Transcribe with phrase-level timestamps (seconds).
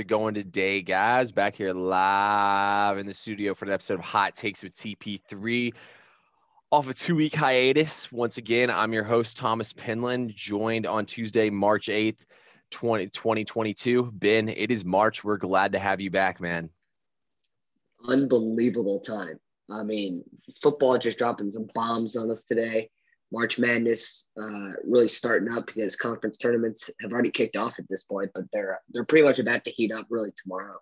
[0.00, 1.30] it going today, guys?
[1.30, 5.74] Back here live in the studio for an episode of Hot Takes with TP3.
[6.72, 8.10] Off a two week hiatus.
[8.10, 12.20] Once again, I'm your host, Thomas Penland, joined on Tuesday, March 8th,
[12.70, 14.10] 20, 2022.
[14.14, 15.22] Ben, it is March.
[15.22, 16.70] We're glad to have you back, man.
[18.08, 19.38] Unbelievable time.
[19.70, 20.24] I mean,
[20.62, 22.88] football just dropping some bombs on us today.
[23.32, 28.04] March Madness uh, really starting up because conference tournaments have already kicked off at this
[28.04, 30.78] point, but they're they're pretty much about to heat up really tomorrow.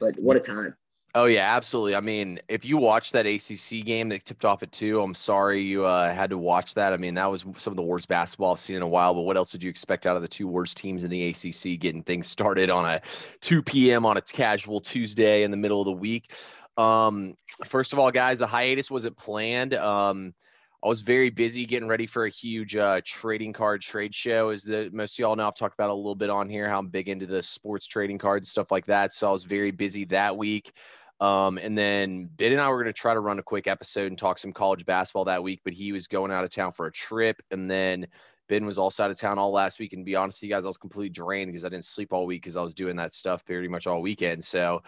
[0.00, 0.74] But what a time!
[1.14, 1.94] Oh yeah, absolutely.
[1.94, 5.62] I mean, if you watched that ACC game that tipped off at two, I'm sorry
[5.62, 6.92] you uh, had to watch that.
[6.92, 9.14] I mean, that was some of the worst basketball I've seen in a while.
[9.14, 11.80] But what else did you expect out of the two worst teams in the ACC
[11.80, 13.00] getting things started on a
[13.40, 14.04] 2 p.m.
[14.04, 16.32] on a casual Tuesday in the middle of the week?
[16.76, 19.74] Um, first of all, guys, the hiatus wasn't planned.
[19.74, 20.34] Um,
[20.82, 24.50] I was very busy getting ready for a huge uh, trading card trade show.
[24.50, 26.78] As the most of y'all know, I've talked about a little bit on here how
[26.78, 29.12] I'm big into the sports trading cards stuff like that.
[29.12, 30.72] So I was very busy that week.
[31.20, 34.06] Um, and then Ben and I were going to try to run a quick episode
[34.06, 36.86] and talk some college basketball that week, but he was going out of town for
[36.86, 37.42] a trip.
[37.50, 38.06] And then
[38.48, 39.94] Ben was also out of town all last week.
[39.94, 42.24] And be honest with you guys, I was completely drained because I didn't sleep all
[42.24, 44.44] week because I was doing that stuff pretty much all weekend.
[44.44, 44.82] So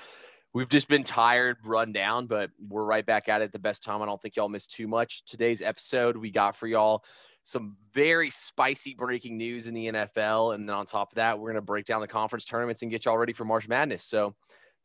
[0.53, 4.03] we've just been tired, run down, but we're right back at it the best time.
[4.03, 5.25] I don't think y'all missed too much.
[5.25, 7.05] Today's episode, we got for y'all
[7.45, 10.55] some very spicy breaking news in the NFL.
[10.55, 12.91] And then on top of that, we're going to break down the conference tournaments and
[12.91, 14.05] get y'all ready for March Madness.
[14.05, 14.35] So,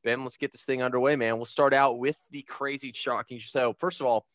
[0.03, 1.37] Ben, let's get this thing underway, man.
[1.37, 3.39] We'll start out with the crazy shocking.
[3.39, 4.27] So, first of all,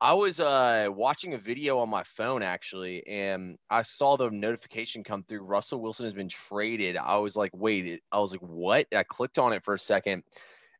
[0.00, 5.02] I was uh, watching a video on my phone actually, and I saw the notification
[5.02, 5.40] come through.
[5.40, 6.96] Russell Wilson has been traded.
[6.96, 8.86] I was like, wait, I was like, what?
[8.94, 10.22] I clicked on it for a second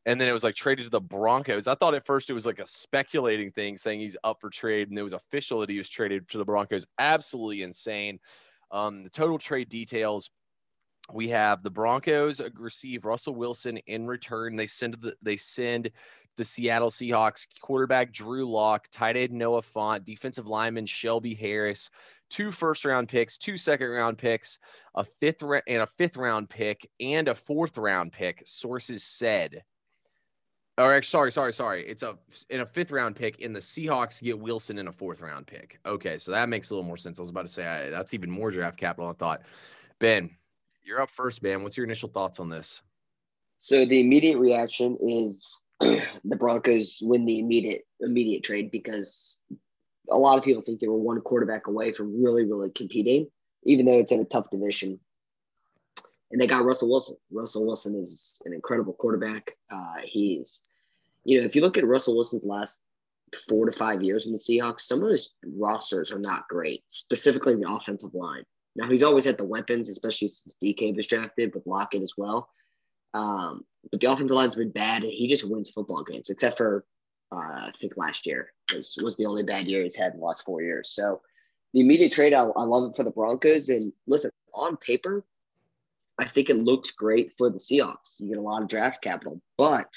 [0.08, 1.66] and then it was like traded to the Broncos.
[1.66, 4.88] I thought at first it was like a speculating thing saying he's up for trade,
[4.88, 6.86] and it was official that he was traded to the Broncos.
[6.98, 8.18] Absolutely insane.
[8.70, 10.30] Um, the total trade details.
[11.12, 14.56] We have the Broncos receive Russell Wilson in return.
[14.56, 15.90] They send the they send
[16.38, 21.90] the Seattle Seahawks quarterback Drew Lock, tight end Noah Fant, defensive lineman Shelby Harris,
[22.30, 24.58] two first round picks, two second round picks,
[24.94, 28.42] a fifth ra- and a fifth round pick, and a fourth round pick.
[28.46, 29.64] Sources said
[30.78, 31.86] or actually, sorry, sorry, sorry.
[31.88, 32.16] It's a
[32.50, 35.78] in a fifth round pick, and the Seahawks get Wilson in a fourth round pick.
[35.84, 37.18] Okay, so that makes a little more sense.
[37.18, 39.10] I was about to say I, that's even more draft capital.
[39.10, 39.42] I thought.
[39.98, 40.30] Ben,
[40.84, 41.64] you're up first, man.
[41.64, 42.80] What's your initial thoughts on this?
[43.58, 49.40] So the immediate reaction is the Broncos win the immediate immediate trade because
[50.10, 53.26] a lot of people think they were one quarterback away from really, really competing,
[53.64, 55.00] even though it's in a tough division
[56.30, 57.16] and they got Russell Wilson.
[57.30, 59.56] Russell Wilson is an incredible quarterback.
[59.70, 60.64] Uh, he's
[61.24, 62.82] you know, if you look at Russell Wilson's last
[63.48, 67.54] four to five years in the Seahawks, some of those rosters are not great, specifically
[67.54, 68.44] the offensive line.
[68.76, 72.48] Now he's always had the weapons, especially since DK was drafted with Lockett as well.
[73.14, 76.84] Um, but the offensive line's been bad, and he just wins football games, except for
[77.32, 80.24] uh, I think last year was was the only bad year he's had in the
[80.24, 80.90] last four years.
[80.90, 81.20] So
[81.74, 83.68] the immediate trade, I, I love it for the Broncos.
[83.68, 85.24] And listen, on paper,
[86.18, 88.18] I think it looks great for the Seahawks.
[88.18, 89.94] You get a lot of draft capital, but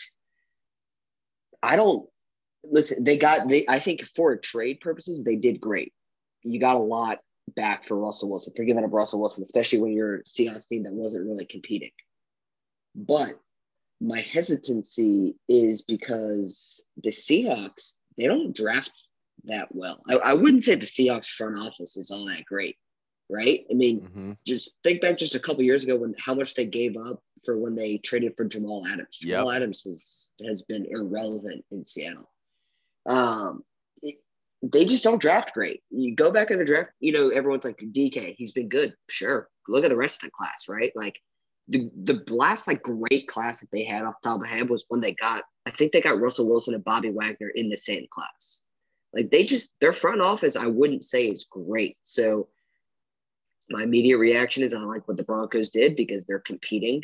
[1.63, 2.07] I don't
[2.63, 3.03] listen.
[3.03, 3.65] They got they.
[3.67, 5.93] I think for trade purposes, they did great.
[6.43, 7.19] You got a lot
[7.55, 10.83] back for Russell Wilson for giving up Russell Wilson, especially when you're a Seahawks team
[10.83, 11.91] that wasn't really competing.
[12.95, 13.39] But
[13.99, 18.91] my hesitancy is because the Seahawks they don't draft
[19.45, 20.01] that well.
[20.07, 22.77] I, I wouldn't say the Seahawks front office is all that great,
[23.31, 23.65] right?
[23.71, 24.31] I mean, mm-hmm.
[24.45, 27.57] just think back just a couple years ago when how much they gave up for
[27.57, 29.17] when they traded for Jamal Adams.
[29.17, 29.55] Jamal yep.
[29.55, 32.29] Adams has, has been irrelevant in Seattle.
[33.05, 33.63] Um,
[34.03, 34.17] it,
[34.61, 35.81] they just don't draft great.
[35.89, 38.95] You go back in the draft, you know, everyone's like DK, he's been good.
[39.09, 39.49] Sure.
[39.67, 40.91] Look at the rest of the class, right?
[40.95, 41.17] Like
[41.67, 44.69] the the last like great class that they had off the top of my head
[44.69, 47.77] was when they got, I think they got Russell Wilson and Bobby Wagner in the
[47.77, 48.61] same class.
[49.13, 51.97] Like they just their front office, I wouldn't say is great.
[52.03, 52.49] So
[53.69, 57.03] my immediate reaction is I like what the Broncos did because they're competing.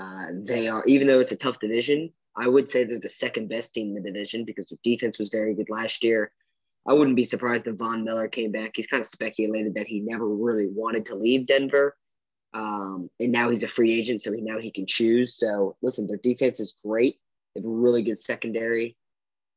[0.00, 3.48] Uh, they are, even though it's a tough division, I would say they're the second
[3.48, 6.32] best team in the division because their defense was very good last year.
[6.86, 8.72] I wouldn't be surprised if Von Miller came back.
[8.74, 11.96] He's kind of speculated that he never really wanted to leave Denver.
[12.54, 15.36] Um, and now he's a free agent, so he, now he can choose.
[15.36, 17.16] So listen, their defense is great.
[17.54, 18.96] They have a really good secondary.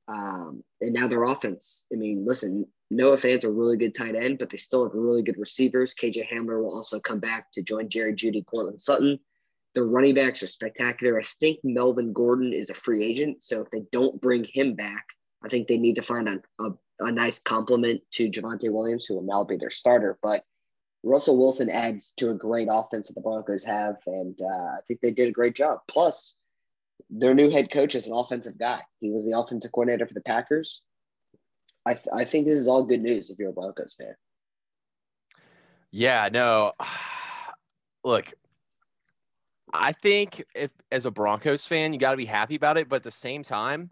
[0.08, 1.86] Um, and now their offense.
[1.92, 5.24] I mean, listen, Noah Fant's a really good tight end, but they still have really
[5.24, 5.96] good receivers.
[5.96, 9.20] KJ Hamler will also come back to join Jerry Jeudy, Courtland Sutton.
[9.74, 11.20] The running backs are spectacular.
[11.20, 13.44] I think Melvin Gordon is a free agent.
[13.44, 15.06] So if they don't bring him back,
[15.44, 19.16] I think they need to find a, a, a nice complement to Javonte Williams, who
[19.16, 20.18] will now be their starter.
[20.22, 20.44] But
[21.04, 25.02] Russell Wilson adds to a great offense that the Broncos have, and uh, I think
[25.02, 25.80] they did a great job.
[25.88, 26.36] Plus,
[27.10, 28.82] their new head coach is an offensive guy.
[29.00, 30.82] He was the offensive coordinator for the Packers.
[31.86, 34.16] I, th- I think this is all good news if you're a Broncos fan.
[35.92, 36.74] Yeah, no.
[38.04, 38.34] Look,
[39.74, 42.98] I think if as a Broncos fan, you got to be happy about it, but
[42.98, 43.90] at the same time,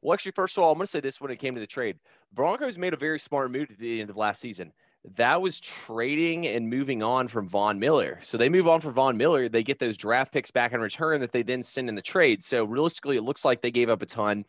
[0.00, 1.66] well, actually, first of all, I'm going to say this when it came to the
[1.66, 1.98] trade.
[2.32, 4.72] Broncos made a very smart move at the end of last season
[5.16, 8.20] that was trading and moving on from Von Miller.
[8.22, 9.48] So they move on for Von Miller.
[9.48, 12.44] They get those draft picks back in return that they then send in the trade.
[12.44, 14.44] So realistically, it looks like they gave up a ton.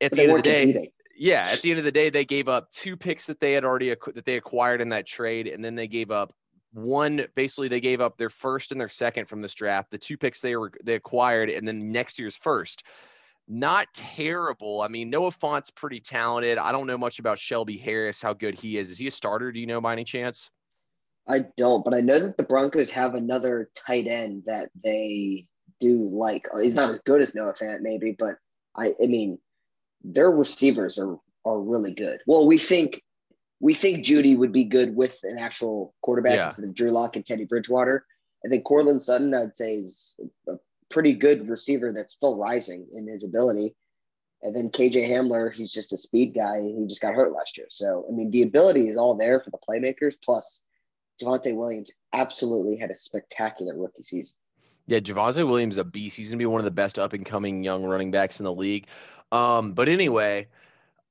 [0.00, 0.90] At but the end of the day, competing.
[1.20, 3.64] Yeah, at the end of the day, they gave up two picks that they had
[3.64, 6.32] already that they acquired in that trade, and then they gave up
[6.72, 7.26] one.
[7.34, 10.40] Basically, they gave up their first and their second from this draft, the two picks
[10.40, 12.84] they were they acquired, and then next year's first
[13.50, 14.80] not terrible.
[14.80, 16.56] I mean, Noah Fant's pretty talented.
[16.56, 18.90] I don't know much about Shelby Harris, how good he is.
[18.90, 19.50] Is he a starter?
[19.50, 20.48] Do you know by any chance?
[21.28, 25.46] I don't, but I know that the Broncos have another tight end that they
[25.80, 26.46] do like.
[26.62, 28.36] He's not as good as Noah Fant, maybe, but
[28.76, 29.38] I, I mean,
[30.02, 32.20] their receivers are are really good.
[32.26, 33.02] Well, we think
[33.60, 36.44] we think Jeudy would be good with an actual quarterback yeah.
[36.46, 38.06] instead of Drew Lock and Teddy Bridgewater.
[38.44, 40.18] I think Courtland Sutton, I'd say, is
[40.48, 40.54] a
[40.88, 43.74] pretty good receiver that's still rising in his ability.
[44.42, 46.62] And then KJ Hamler, he's just a speed guy.
[46.62, 47.66] He just got hurt last year.
[47.68, 50.16] So, I mean, the ability is all there for the playmakers.
[50.24, 50.64] Plus,
[51.22, 54.34] Javonte Williams absolutely had a spectacular rookie season.
[54.86, 56.16] Yeah, Javonte Williams is a beast.
[56.16, 58.44] He's going to be one of the best up and coming young running backs in
[58.44, 58.86] the league.
[59.32, 60.48] Um, but anyway,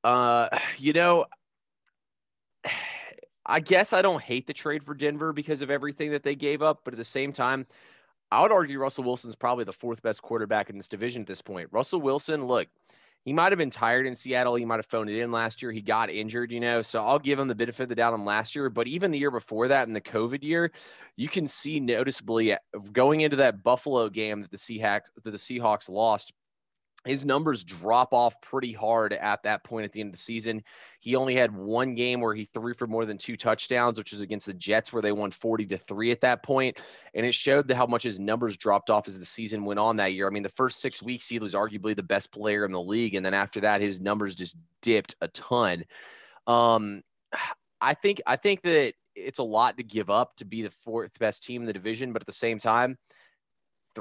[0.04, 1.25] uh, you know,
[3.45, 6.62] I guess I don't hate the trade for Denver because of everything that they gave
[6.62, 6.81] up.
[6.83, 7.66] But at the same time,
[8.31, 11.42] I would argue Russell Wilson's probably the fourth best quarterback in this division at this
[11.42, 11.69] point.
[11.71, 12.68] Russell Wilson, look,
[13.25, 14.56] he might have been tired in Seattle.
[14.56, 15.71] He might have phoned it in last year.
[15.71, 16.81] He got injured, you know.
[16.81, 18.69] So I'll give him the benefit of the doubt on last year.
[18.69, 20.71] But even the year before that, in the COVID year,
[21.18, 22.56] you can see noticeably
[22.94, 26.33] going into that Buffalo game that the Seahawks that the Seahawks lost
[27.06, 30.62] his numbers drop off pretty hard at that point at the end of the season.
[31.00, 34.19] He only had one game where he threw for more than two touchdowns, which was
[34.19, 36.81] against the Jets, where they won 40 to 3 at that point.
[37.13, 40.13] And it showed how much his numbers dropped off as the season went on that
[40.13, 40.28] year.
[40.28, 43.16] I mean, the first six weeks, he was arguably the best player in the league.
[43.16, 45.86] And then after that, his numbers just dipped a ton.
[46.48, 47.02] Um,
[47.81, 51.18] I think I think that it's a lot to give up to be the fourth
[51.18, 52.98] best team in the division, but at the same time,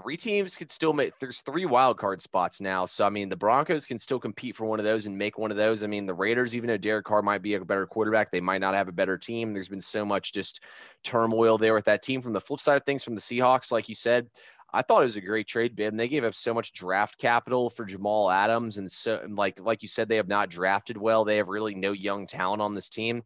[0.01, 2.87] three teams could still make there's three wild card spots now.
[2.87, 5.51] So I mean the Broncos can still compete for one of those and make one
[5.51, 5.83] of those.
[5.83, 8.61] I mean the Raiders, even though Derek Carr might be a better quarterback, they might
[8.61, 9.53] not have a better team.
[9.53, 10.61] There's been so much just
[11.05, 12.23] turmoil there with that team.
[12.23, 14.29] From the flip side of things, from the Seahawks, like you said,
[14.73, 15.89] I thought it was a great trade bid.
[15.89, 18.77] And they gave up so much draft capital for Jamal Adams.
[18.77, 21.25] And so like like you said, they have not drafted well.
[21.25, 23.23] They have really no young talent on this team.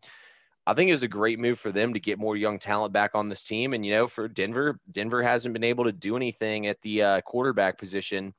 [0.67, 3.15] I think it was a great move for them to get more young talent back
[3.15, 3.73] on this team.
[3.75, 7.21] And, you know, for Denver, Denver hasn't been able to do anything at the uh,
[7.23, 8.33] quarterback position.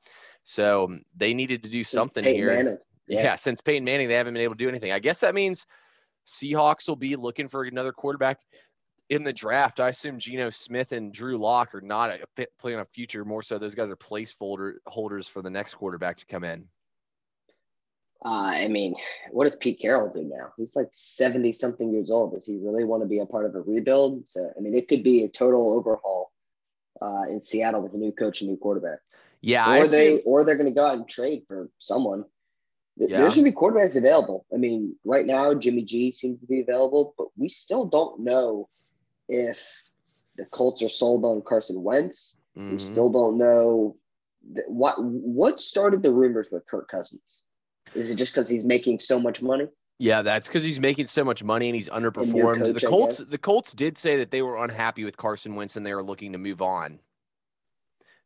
[0.43, 2.79] So um, they needed to do something here.
[3.07, 3.23] Yeah.
[3.23, 3.35] yeah.
[3.35, 4.93] Since Peyton Manning, they haven't been able to do anything.
[4.93, 5.65] I guess that means
[6.25, 8.39] Seahawks will be looking for another quarterback
[9.09, 9.81] in the draft.
[9.81, 13.25] I assume Geno Smith and Drew Lock are not a fit, playing a future.
[13.25, 16.69] More so, those guys are placeholder holders for the next quarterback to come in.
[18.25, 18.95] Uh, I mean,
[19.31, 20.53] what does Pete Carroll do now?
[20.57, 22.33] He's like 70 something years old.
[22.33, 24.25] Does he really want to be a part of a rebuild?
[24.25, 26.31] So, I mean, it could be a total overhaul
[27.01, 28.99] uh, in Seattle with a new coach and new quarterback.
[29.41, 29.77] Yeah.
[29.77, 32.23] Or they, or they're going to go out and trade for someone.
[32.95, 33.17] Yeah.
[33.17, 34.45] There's going to be quarterbacks available.
[34.53, 38.69] I mean, right now, Jimmy G seems to be available, but we still don't know
[39.27, 39.83] if
[40.37, 42.37] the Colts are sold on Carson Wentz.
[42.57, 42.73] Mm-hmm.
[42.73, 43.97] We still don't know
[44.67, 47.43] what what started the rumors with Kirk Cousins.
[47.95, 49.67] Is it just because he's making so much money?
[49.99, 52.59] Yeah, that's because he's making so much money and he's underperformed.
[52.59, 55.85] Coach, the Colts, the Colts did say that they were unhappy with Carson Wentz and
[55.85, 56.99] they were looking to move on.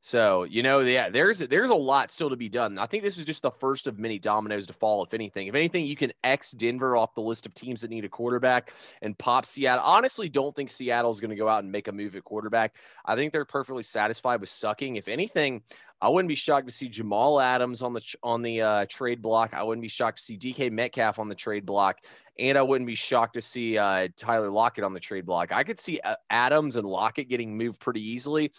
[0.02, 2.78] So you know, yeah, there's there's a lot still to be done.
[2.78, 5.04] I think this is just the first of many dominoes to fall.
[5.04, 8.06] If anything, if anything, you can X Denver off the list of teams that need
[8.06, 9.84] a quarterback and pop Seattle.
[9.84, 12.76] Honestly, don't think Seattle's going to go out and make a move at quarterback.
[13.06, 14.96] I think they're perfectly satisfied with sucking.
[14.96, 15.64] If anything,
[16.00, 19.54] I wouldn't be shocked to see Jamal Adams on the on the uh, trade block.
[19.54, 21.98] I wouldn't be shocked to see DK Metcalf on the trade block,
[22.38, 25.52] and I wouldn't be shocked to see uh, Tyler Lockett on the trade block.
[25.52, 28.52] I could see uh, Adams and Lockett getting moved pretty easily.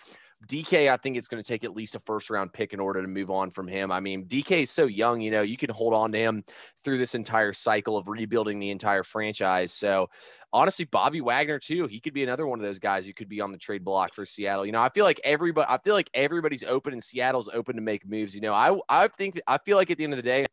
[0.46, 3.02] DK, I think it's going to take at least a first round pick in order
[3.02, 3.90] to move on from him.
[3.90, 6.44] I mean, DK is so young, you know, you can hold on to him
[6.84, 9.72] through this entire cycle of rebuilding the entire franchise.
[9.72, 10.10] So,
[10.52, 13.40] honestly, Bobby Wagner too, he could be another one of those guys who could be
[13.40, 14.64] on the trade block for Seattle.
[14.64, 17.82] You know, I feel like everybody, I feel like everybody's open and Seattle's open to
[17.82, 18.32] make moves.
[18.32, 20.46] You know, I I think I feel like at the end of the day.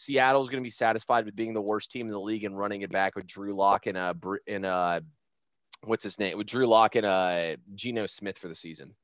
[0.00, 2.82] Seattle's going to be satisfied with being the worst team in the league and running
[2.82, 4.14] it back with Drew Lock and uh
[4.46, 5.00] and uh
[5.82, 6.38] what's his name?
[6.38, 8.94] With Drew Lock and uh Geno Smith for the season.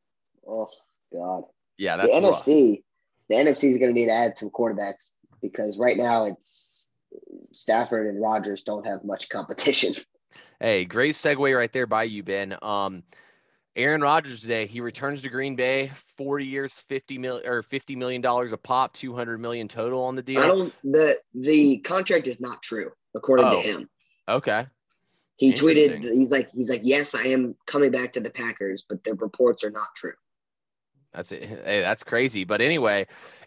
[0.47, 0.69] Oh
[1.13, 1.45] God.
[1.79, 2.41] Yeah, that's the rough.
[2.45, 2.83] NFC.
[3.29, 5.11] The NFC is going to need to add some quarterbacks
[5.41, 6.91] because right now it's
[7.53, 9.95] Stafford and Rodgers don't have much competition.
[10.61, 12.57] Hey, great segue right there by you, Ben.
[12.63, 13.03] Um,
[13.77, 18.23] Aaron Rodgers today, he returns to Green Bay, 40 years, 50 million or 50 million
[18.23, 20.41] dollars a pop, 200 million total on the deal.
[20.41, 23.61] I don't the the contract is not true according Oh.
[23.63, 23.89] to him.
[24.29, 24.67] Okay.
[25.37, 29.03] He tweeted he's like he's like yes, I am coming back to the Packers, but
[29.05, 30.15] the reports are not true.
[31.15, 31.43] That's it.
[31.65, 32.45] Hey, that's crazy.
[32.45, 33.07] But anyway,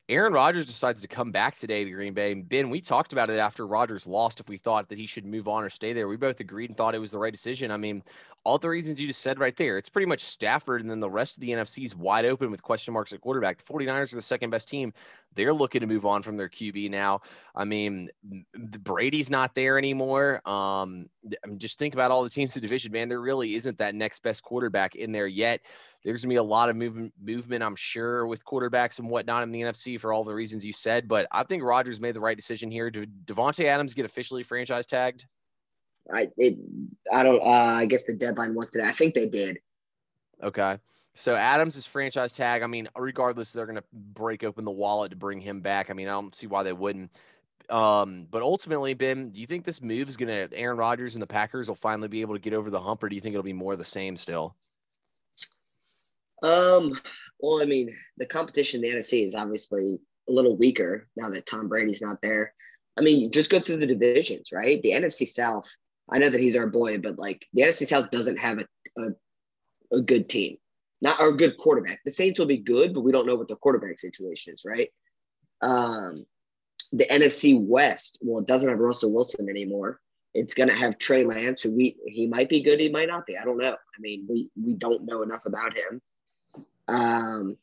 [0.09, 2.31] Aaron Rodgers decides to come back today to Green Bay.
[2.31, 5.25] And Ben, we talked about it after Rodgers lost if we thought that he should
[5.25, 6.07] move on or stay there.
[6.07, 7.71] We both agreed and thought it was the right decision.
[7.71, 8.03] I mean,
[8.45, 9.77] all the reasons you just said right there.
[9.77, 12.63] It's pretty much Stafford, and then the rest of the NFC is wide open with
[12.63, 13.57] question marks at quarterback.
[13.57, 14.93] The 49ers are the second best team.
[15.36, 17.21] They're looking to move on from their QB now.
[17.53, 18.09] I mean,
[18.55, 20.41] Brady's not there anymore.
[20.47, 21.09] Um,
[21.43, 23.09] I mean, just think about all the teams in the division, man.
[23.09, 25.59] There really isn't that next best quarterback in there yet.
[26.07, 29.51] There's gonna be a lot of movement, movement, I'm sure, with quarterbacks and whatnot in
[29.51, 31.05] the NFC for all the reasons you said.
[31.05, 32.89] But I think Rodgers made the right decision here.
[32.89, 35.25] Did Davante Adams get officially franchise tagged?
[36.13, 36.57] I it
[37.11, 38.85] I don't uh, I guess the deadline was today.
[38.85, 39.59] I think they did.
[40.41, 40.77] Okay.
[41.13, 42.61] So Adams is franchise tag.
[42.61, 45.89] I mean, regardless, they're going to break open the wallet to bring him back.
[45.89, 47.11] I mean, I don't see why they wouldn't.
[47.69, 51.21] Um, but ultimately, Ben, do you think this move is going to Aaron Rodgers and
[51.21, 53.33] the Packers will finally be able to get over the hump, or do you think
[53.33, 54.55] it'll be more the same still?
[56.44, 57.00] Um,
[57.39, 61.46] well, I mean, the competition in the NFC is obviously a little weaker now that
[61.46, 62.53] Tom Brady's not there.
[62.98, 64.82] I mean, just go through the divisions, right?
[64.82, 65.70] The NFC South.
[66.10, 68.65] I know that he's our boy, but like the NFC South doesn't have a
[68.98, 70.58] a, a good team,
[71.01, 72.00] not a good quarterback.
[72.03, 74.89] The Saints will be good, but we don't know what the quarterback situation is, right?
[75.62, 76.25] Um,
[76.91, 78.20] the NFC West.
[78.22, 80.00] Well, it doesn't have Russell Wilson anymore.
[80.34, 83.38] It's gonna have Trey Lance, who we he might be good, he might not be.
[83.38, 83.74] I don't know.
[83.74, 86.01] I mean, we we don't know enough about him.
[86.88, 87.58] Um,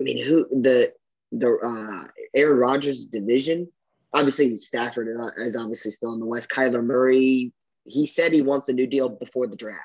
[0.00, 0.92] I mean, who the
[1.32, 3.68] the uh, Aaron Rodgers division?
[4.12, 6.50] Obviously, Stafford is obviously still in the West.
[6.50, 7.52] Kyler Murray,
[7.84, 9.84] he said he wants a new deal before the draft.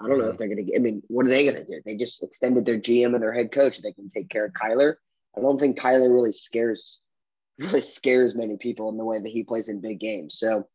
[0.00, 0.76] I don't know if they're going to get.
[0.76, 1.80] I mean, what are they going to do?
[1.84, 3.78] They just extended their GM and their head coach.
[3.78, 4.96] They can take care of Kyler.
[5.36, 7.00] I don't think Kyler really scares
[7.58, 10.38] really scares many people in the way that he plays in big games.
[10.38, 10.68] So,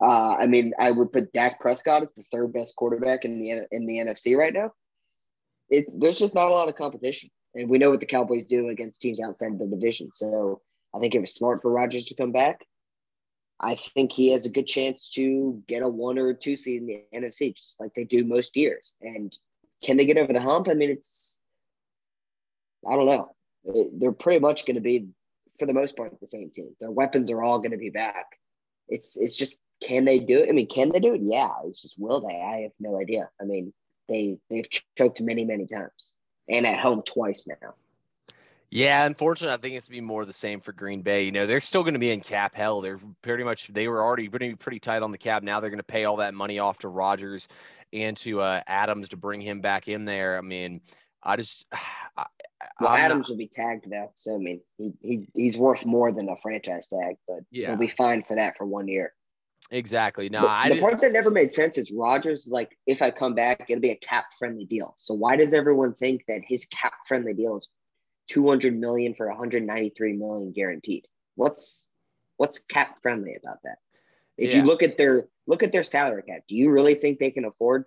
[0.00, 3.66] uh, I mean, I would put Dak Prescott as the third best quarterback in the
[3.70, 4.72] in the NFC right now.
[5.70, 8.68] It there's just not a lot of competition, and we know what the Cowboys do
[8.68, 10.10] against teams outside of the division.
[10.14, 10.60] So,
[10.94, 12.64] I think it was smart for Rodgers to come back.
[13.58, 16.86] I think he has a good chance to get a one or two seed in
[16.86, 18.94] the NFC, just like they do most years.
[19.00, 19.36] And
[19.82, 20.68] can they get over the hump?
[20.68, 21.40] I mean, it's
[22.86, 23.34] I don't know.
[23.98, 25.08] They're pretty much going to be,
[25.58, 26.76] for the most part, the same team.
[26.80, 28.26] Their weapons are all going to be back.
[28.88, 30.48] It's it's just can they do it?
[30.48, 31.20] I mean, can they do it?
[31.22, 31.50] Yeah.
[31.64, 32.40] It's just will they?
[32.40, 33.28] I have no idea.
[33.40, 33.72] I mean,
[34.08, 36.12] they they've choked many many times
[36.48, 37.74] and at home twice now.
[38.70, 41.24] Yeah, unfortunately, I think it's gonna be more of the same for Green Bay.
[41.24, 42.80] You know, they're still going to be in cap hell.
[42.80, 45.42] They're pretty much they were already pretty pretty tight on the cap.
[45.44, 47.46] Now they're going to pay all that money off to Rodgers
[47.92, 50.36] and to uh, Adams to bring him back in there.
[50.36, 50.80] I mean,
[51.22, 51.66] I just
[52.16, 52.26] I,
[52.80, 55.86] Well, I'm not- Adams will be tagged though, so I mean, he, he he's worth
[55.86, 57.68] more than a franchise tag, but Yeah.
[57.68, 59.12] he'll be fine for that for one year.
[59.70, 60.28] Exactly.
[60.28, 62.48] No, the, I the part that never made sense is Rodgers.
[62.50, 64.94] Like, if I come back, it'll be a cap friendly deal.
[64.96, 67.68] So why does everyone think that his cap friendly deal is
[68.28, 71.06] two hundred million for one hundred ninety three million guaranteed?
[71.34, 71.86] What's
[72.36, 73.78] what's cap friendly about that?
[74.38, 74.60] If Yeah.
[74.60, 77.44] you look at their look at their salary cap, do you really think they can
[77.44, 77.86] afford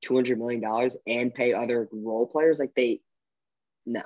[0.00, 2.58] two hundred million dollars and pay other role players?
[2.58, 3.02] Like they,
[3.84, 4.02] no.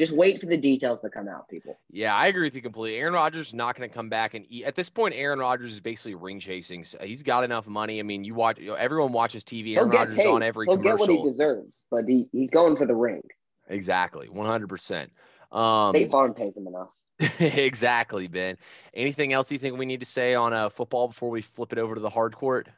[0.00, 1.78] Just wait for the details to come out, people.
[1.90, 2.98] Yeah, I agree with you completely.
[2.98, 4.64] Aaron Rodgers is not going to come back and eat.
[4.64, 6.84] At this point, Aaron Rodgers is basically ring chasing.
[6.84, 8.00] So he's got enough money.
[8.00, 8.58] I mean, you watch.
[8.58, 9.76] Everyone watches TV.
[9.76, 10.26] Aaron Rodgers paid.
[10.26, 10.96] on every He'll commercial.
[10.96, 13.20] get what he deserves, but he, he's going for the ring.
[13.68, 15.12] exactly, one hundred percent.
[15.52, 16.88] Um, State Farm pays him enough.
[17.38, 18.56] exactly, Ben.
[18.94, 21.78] Anything else you think we need to say on uh, football before we flip it
[21.78, 22.70] over to the hard court?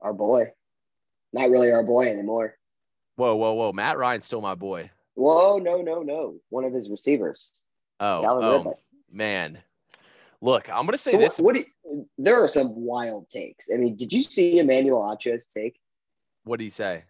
[0.00, 0.46] Our boy.
[1.32, 2.56] Not really our boy anymore.
[3.14, 3.72] Whoa, whoa, whoa!
[3.72, 4.90] Matt Ryan's still my boy.
[5.14, 6.36] Whoa, no, no, no.
[6.50, 7.60] One of his receivers.
[8.00, 8.74] Oh, Calvin oh Ridley.
[9.10, 9.58] man.
[10.40, 11.38] Look, I'm gonna say So this.
[11.38, 13.68] what, what do you, there are some wild takes.
[13.72, 15.80] I mean, did you see Emmanuel Acho's take?
[16.44, 17.04] What do you say?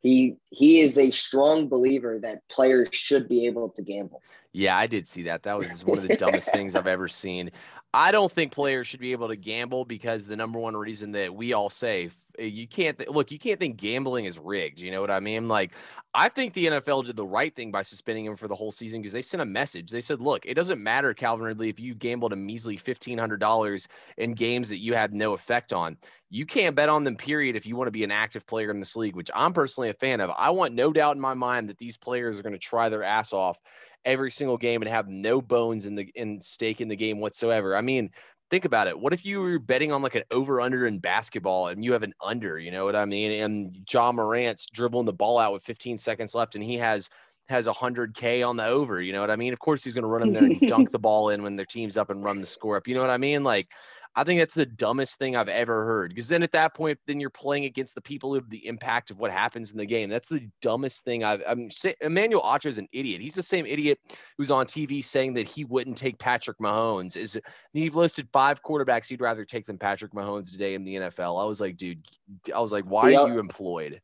[0.00, 4.22] He he is a strong believer that players should be able to gamble.
[4.52, 5.44] Yeah, I did see that.
[5.44, 7.50] That was one of the dumbest things I've ever seen.
[7.94, 11.34] I don't think players should be able to gamble because the number one reason that
[11.34, 14.78] we all say eh, you can't th- look, you can't think gambling is rigged.
[14.78, 15.48] You know what I mean?
[15.48, 15.72] Like,
[16.14, 19.00] I think the NFL did the right thing by suspending him for the whole season
[19.00, 19.90] because they sent a message.
[19.90, 23.86] They said, look, it doesn't matter, Calvin Ridley, if you gambled a measly $1,500
[24.18, 25.96] in games that you had no effect on.
[26.28, 28.80] You can't bet on them, period, if you want to be an active player in
[28.80, 30.30] this league, which I'm personally a fan of.
[30.30, 33.02] I want no doubt in my mind that these players are going to try their
[33.02, 33.58] ass off
[34.04, 37.76] every single game and have no bones in the in stake in the game whatsoever.
[37.76, 38.10] I mean,
[38.50, 38.98] think about it.
[38.98, 42.02] What if you were betting on like an over under in basketball and you have
[42.02, 43.42] an under, you know what I mean?
[43.42, 47.08] And Ja Morant's dribbling the ball out with 15 seconds left and he has
[47.48, 49.52] has 100k on the over, you know what I mean?
[49.52, 51.66] Of course he's going to run in there and dunk the ball in when their
[51.66, 52.86] team's up and run the score up.
[52.86, 53.42] You know what I mean?
[53.42, 53.68] Like
[54.14, 56.10] I think that's the dumbest thing I've ever heard.
[56.10, 59.18] Because then at that point, then you're playing against the people of the impact of
[59.18, 60.10] what happens in the game.
[60.10, 61.42] That's the dumbest thing I've.
[61.46, 63.22] I'm Emmanuel Acho is an idiot.
[63.22, 63.98] He's the same idiot
[64.36, 67.16] who's on TV saying that he wouldn't take Patrick Mahomes.
[67.16, 67.38] Is
[67.72, 71.42] he listed five quarterbacks he'd rather take than Patrick Mahomes today in the NFL?
[71.42, 72.06] I was like, dude,
[72.54, 74.00] I was like, why are you employed?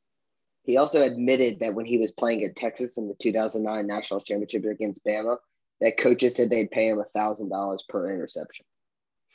[0.64, 4.64] He also admitted that when he was playing at Texas in the 2009 national championship
[4.64, 5.36] against Bama,
[5.80, 8.64] that coaches said they'd pay him a thousand dollars per interception.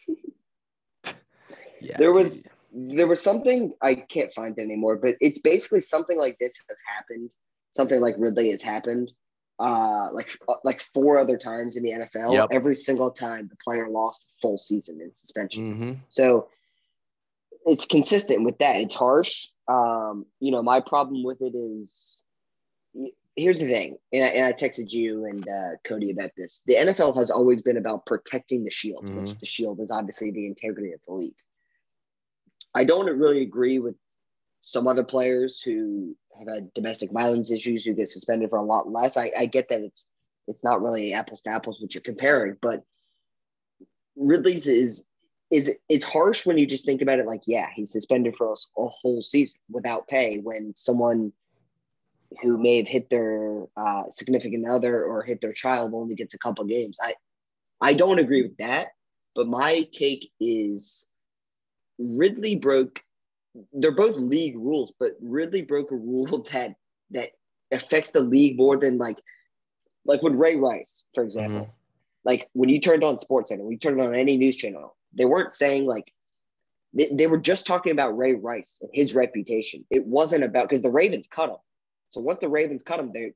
[1.83, 6.37] Yeah, there was there was something I can't find anymore, but it's basically something like
[6.39, 7.29] this has happened.
[7.71, 9.11] Something like Ridley has happened,
[9.59, 12.33] uh, like like four other times in the NFL.
[12.33, 12.49] Yep.
[12.51, 15.73] Every single time the player lost full season in suspension.
[15.73, 15.93] Mm-hmm.
[16.09, 16.49] So
[17.65, 18.77] it's consistent with that.
[18.77, 19.47] It's harsh.
[19.67, 22.23] Um, you know, my problem with it is
[23.35, 26.63] here's the thing, and I, and I texted you and uh, Cody about this.
[26.67, 29.21] The NFL has always been about protecting the shield, mm-hmm.
[29.21, 31.35] which the shield is obviously the integrity of the league.
[32.75, 33.95] I don't really agree with
[34.61, 38.89] some other players who have had domestic violence issues who get suspended for a lot
[38.89, 39.17] less.
[39.17, 40.07] I, I get that it's
[40.47, 42.83] it's not really apples to apples what you're comparing, but
[44.15, 45.03] Ridley's is
[45.51, 48.81] is it's harsh when you just think about it like, yeah, he's suspended for a,
[48.81, 51.31] a whole season without pay when someone
[52.41, 56.39] who may have hit their uh, significant other or hit their child only gets a
[56.39, 56.97] couple games.
[57.01, 57.13] I
[57.79, 58.89] I don't agree with that,
[59.35, 61.07] but my take is
[61.97, 63.01] Ridley broke.
[63.71, 66.75] They're both league rules, but Ridley broke a rule that
[67.11, 67.31] that
[67.71, 69.17] affects the league more than like
[70.05, 71.61] like with Ray Rice, for example.
[71.61, 71.71] Mm-hmm.
[72.25, 75.25] Like when you turned on Sports Center, when you turned on any news channel, they
[75.25, 76.13] weren't saying like
[76.93, 79.83] they, they were just talking about Ray Rice and his reputation.
[79.89, 81.57] It wasn't about because the Ravens cut him.
[82.09, 83.31] So once the Ravens cut him, there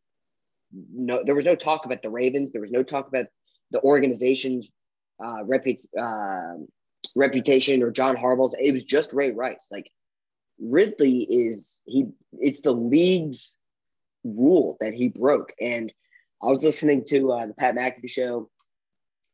[0.71, 2.51] no there was no talk about the Ravens.
[2.51, 3.25] There was no talk about
[3.71, 4.71] the organization's
[5.23, 6.63] uh, repu- uh,
[7.15, 8.55] reputation or John Harbaugh's.
[8.59, 9.67] It was just Ray Rice.
[9.71, 9.91] Like
[10.59, 12.07] Ridley is he.
[12.33, 13.57] It's the league's
[14.23, 15.53] rule that he broke.
[15.59, 15.93] And
[16.41, 18.49] I was listening to uh, the Pat McAfee show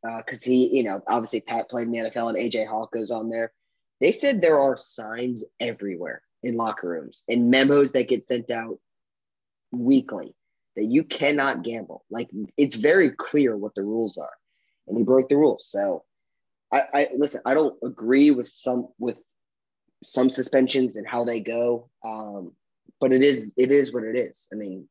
[0.02, 3.10] because uh, he, you know, obviously Pat played in the NFL and AJ Hawk goes
[3.10, 3.52] on there.
[4.00, 8.78] They said there are signs everywhere in locker rooms and memos that get sent out
[9.70, 10.34] weekly
[10.76, 12.04] that you cannot gamble.
[12.10, 14.32] Like it's very clear what the rules are,
[14.86, 15.68] and he broke the rules.
[15.68, 16.04] So
[16.74, 17.40] I, I listen.
[17.46, 19.18] I don't agree with some with
[20.02, 22.52] some suspensions and how they go, um,
[23.00, 24.48] but it is it is what it is.
[24.52, 24.88] I mean,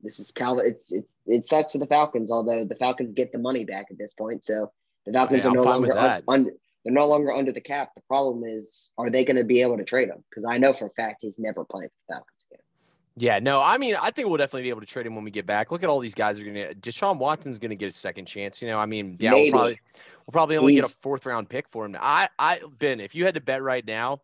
[0.00, 0.66] this is Calvin.
[0.66, 3.98] It's it's it sucks for the Falcons, although the Falcons get the money back at
[3.98, 4.44] this point.
[4.44, 4.72] So
[5.04, 6.52] the Falcons are no longer un, under
[6.84, 7.90] they're no longer under the cap.
[7.94, 10.24] The problem is, are they going to be able to trade him?
[10.28, 12.41] Because I know for a fact he's never playing for the Falcons.
[13.16, 15.30] Yeah, no, I mean, I think we'll definitely be able to trade him when we
[15.30, 15.70] get back.
[15.70, 16.74] Look at all these guys are going to.
[16.74, 18.62] Deshaun Watson's going to get a second chance.
[18.62, 19.50] You know, I mean, yeah, Maybe.
[19.50, 19.80] we'll probably
[20.26, 21.96] we'll probably only He's, get a fourth round pick for him.
[22.00, 24.22] I, I, Ben, if you had to bet right now,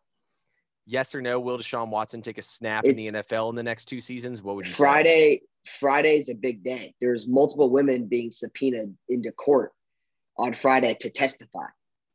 [0.87, 3.87] yes or no, will Deshaun Watson take a snap in the NFL in the next
[3.87, 4.43] two seasons?
[4.43, 5.43] What would you Friday, say?
[5.81, 6.95] Friday's a big day.
[6.99, 9.73] There's multiple women being subpoenaed into court
[10.39, 11.67] on Friday to testify.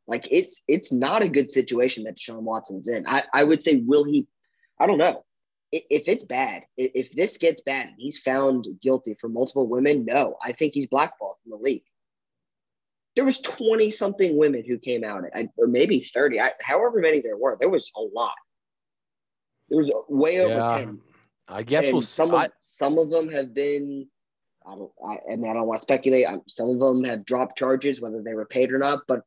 [0.08, 3.06] Like it's it's not a good situation that Deshaun Watson's in.
[3.06, 4.26] I, I would say, will he?
[4.80, 5.24] I don't know
[5.74, 10.36] if it's bad, if this gets bad and he's found guilty for multiple women, no,
[10.42, 11.82] I think he's blackballed from the league.
[13.16, 15.24] There was 20 something women who came out,
[15.56, 17.56] or maybe 30, I, however many there were.
[17.58, 18.34] There was a lot.
[19.68, 21.00] There was way over yeah, 10.
[21.48, 24.06] I guess we'll, some I, of some of them have been.
[24.66, 24.90] I don't.
[25.06, 26.26] I, I mean, I don't want to speculate.
[26.26, 29.00] Um, some of them have dropped charges, whether they were paid or not.
[29.06, 29.22] But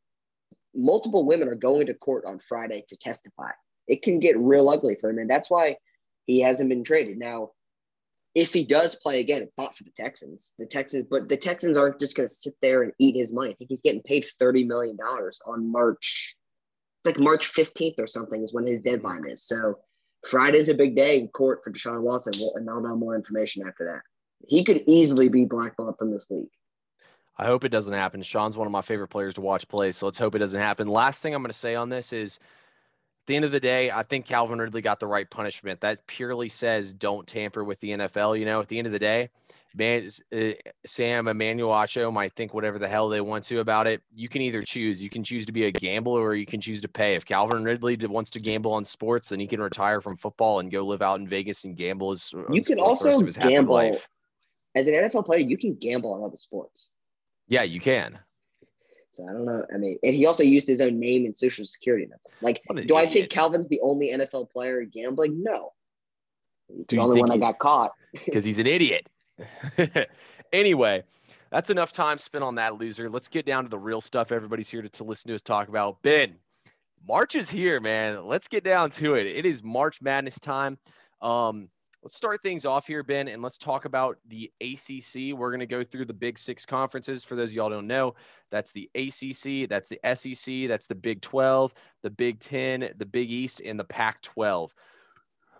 [0.76, 3.52] multiple women are going to court on Friday to testify.
[3.88, 5.78] It can get real ugly for him, and that's why
[6.28, 7.18] he hasn't been traded.
[7.18, 7.52] Now,
[8.36, 10.54] if he does play again, it's not for the Texans.
[10.60, 13.50] The Texans, but the Texans aren't just going to sit there and eat his money.
[13.50, 16.36] I think he's getting paid thirty million dollars on March.
[17.00, 19.44] It's like March fifteenth or something is when his deadline is.
[19.44, 19.80] So
[20.28, 23.86] Friday's a big day in court for Deshaun Watson, and I'll know more information after
[23.86, 24.02] that.
[24.48, 26.50] He could easily be blackballed from this league.
[27.40, 28.22] I hope it doesn't happen.
[28.22, 30.88] Sean's one of my favorite players to watch play, so let's hope it doesn't happen.
[30.88, 32.40] Last thing I'm going to say on this is
[33.28, 35.82] the end of the day, I think Calvin Ridley got the right punishment.
[35.82, 38.40] That purely says don't tamper with the NFL.
[38.40, 39.30] You know, at the end of the day,
[39.76, 40.52] man, uh,
[40.86, 44.02] Sam Emanuel might think whatever the hell they want to about it.
[44.14, 45.02] You can either choose.
[45.02, 47.16] You can choose to be a gambler or you can choose to pay.
[47.16, 50.72] If Calvin Ridley wants to gamble on sports, then he can retire from football and
[50.72, 52.34] go live out in Vegas and gamble his.
[52.52, 53.98] You can also gamble
[54.76, 55.40] as an NFL player.
[55.40, 56.92] You can gamble on other sports.
[57.48, 58.20] Yeah, you can.
[59.18, 59.66] So I don't know.
[59.74, 62.22] I mean, and he also used his own name and social security number.
[62.40, 62.96] Like, do idiot.
[62.96, 65.42] I think Calvin's the only NFL player gambling?
[65.42, 65.74] No.
[66.68, 67.94] He's do the only one that got caught.
[68.26, 69.08] Because he's an idiot.
[70.54, 71.04] anyway,
[71.52, 73.10] that's enough time spent on that loser.
[73.10, 75.68] Let's get down to the real stuff everybody's here to, to listen to us talk
[75.68, 76.02] about.
[76.02, 76.36] Ben,
[77.08, 78.26] March is here, man.
[78.26, 79.28] Let's get down to it.
[79.28, 80.80] It is March Madness time.
[81.22, 81.70] Um,
[82.04, 85.36] Let's start things off here, Ben, and let's talk about the ACC.
[85.38, 87.24] We're going to go through the Big Six conferences.
[87.24, 88.16] For those y'all don't know,
[88.52, 93.32] that's the ACC, that's the SEC, that's the Big 12, the Big 10, the Big
[93.32, 94.74] East, and the Pac 12.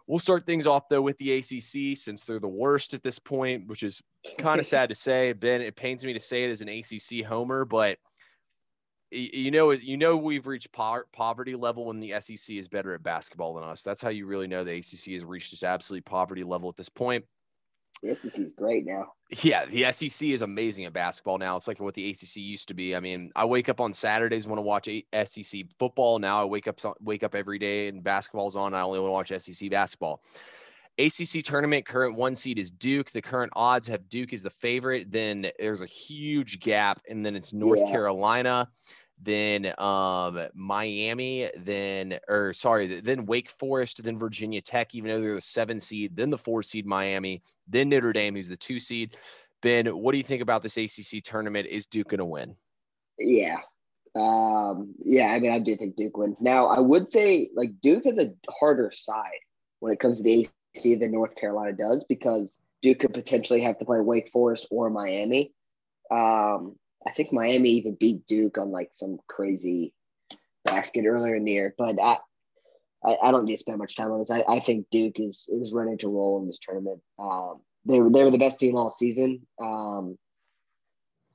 [0.06, 3.68] We'll start things off though with the ACC since they're the worst at this point,
[3.68, 4.02] which is
[4.38, 5.34] kind of sad to say.
[5.34, 7.98] Ben, it pains me to say it as an ACC homer, but
[9.12, 13.04] you know, you know, we've reached po- poverty level when the SEC is better at
[13.04, 13.82] basketball than us.
[13.82, 16.90] That's how you really know the ACC has reached its absolute poverty level at this
[16.90, 17.26] point.
[18.04, 19.08] The SEC is great now.
[19.42, 21.56] Yeah, the SEC is amazing at basketball now.
[21.56, 22.96] It's like what the ACC used to be.
[22.96, 26.20] I mean, I wake up on Saturdays want to watch SEC football.
[26.20, 28.74] Now I wake up wake up every day and basketball's on.
[28.74, 30.22] I only want to watch SEC basketball.
[31.00, 33.12] ACC tournament current one seed is Duke.
[33.12, 35.12] The current odds have Duke as the favorite.
[35.12, 37.92] Then there's a huge gap, and then it's North yeah.
[37.92, 38.70] Carolina,
[39.22, 45.36] then um, Miami, then or sorry, then Wake Forest, then Virginia Tech, even though they're
[45.36, 49.18] the seven seed, then the four seed Miami, then Notre Dame, who's the two seed.
[49.62, 51.68] Ben, what do you think about this ACC tournament?
[51.68, 52.56] Is Duke going to win?
[53.18, 53.58] Yeah.
[54.16, 56.42] Um, yeah, I mean, I do think Duke wins.
[56.42, 59.40] Now, I would say like Duke has a harder side
[59.80, 63.78] when it comes to the see than North Carolina does because Duke could potentially have
[63.80, 65.52] to play Wake Forest or Miami.
[66.12, 69.94] Um, I think Miami even beat Duke on like some crazy
[70.64, 72.18] basket earlier in the year, but I,
[73.06, 74.32] I, I don't need to spend much time on this.
[74.32, 77.02] I, I think Duke is is running to roll in this tournament.
[77.20, 79.46] Um, they were they were the best team all season.
[79.62, 80.18] Um,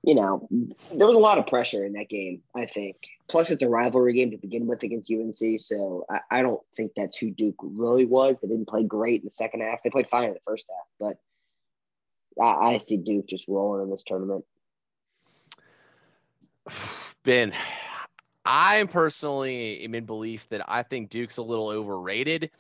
[0.03, 0.49] you know,
[0.93, 2.97] there was a lot of pressure in that game, I think.
[3.29, 5.61] Plus, it's a rivalry game to begin with against UNC.
[5.61, 8.41] So I, I, don't think that's who Duke really was.
[8.41, 9.83] They didn't play great in the second half.
[9.83, 11.17] They played fine in the first half,
[12.37, 14.45] but I, I see Duke just rolling in this tournament.
[17.25, 17.53] Ben,
[18.45, 22.51] I am personally am in belief that I think Duke's a little overrated.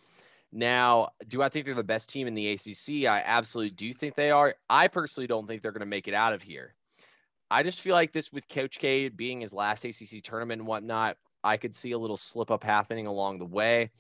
[0.52, 3.06] Now, do I think they're the best team in the ACC?
[3.10, 4.54] I absolutely do think they are.
[4.70, 6.74] I personally don't think they're going to make it out of here.
[7.52, 11.18] I just feel like this with Coach K being his last ACC tournament and whatnot,
[11.44, 13.90] I could see a little slip up happening along the way.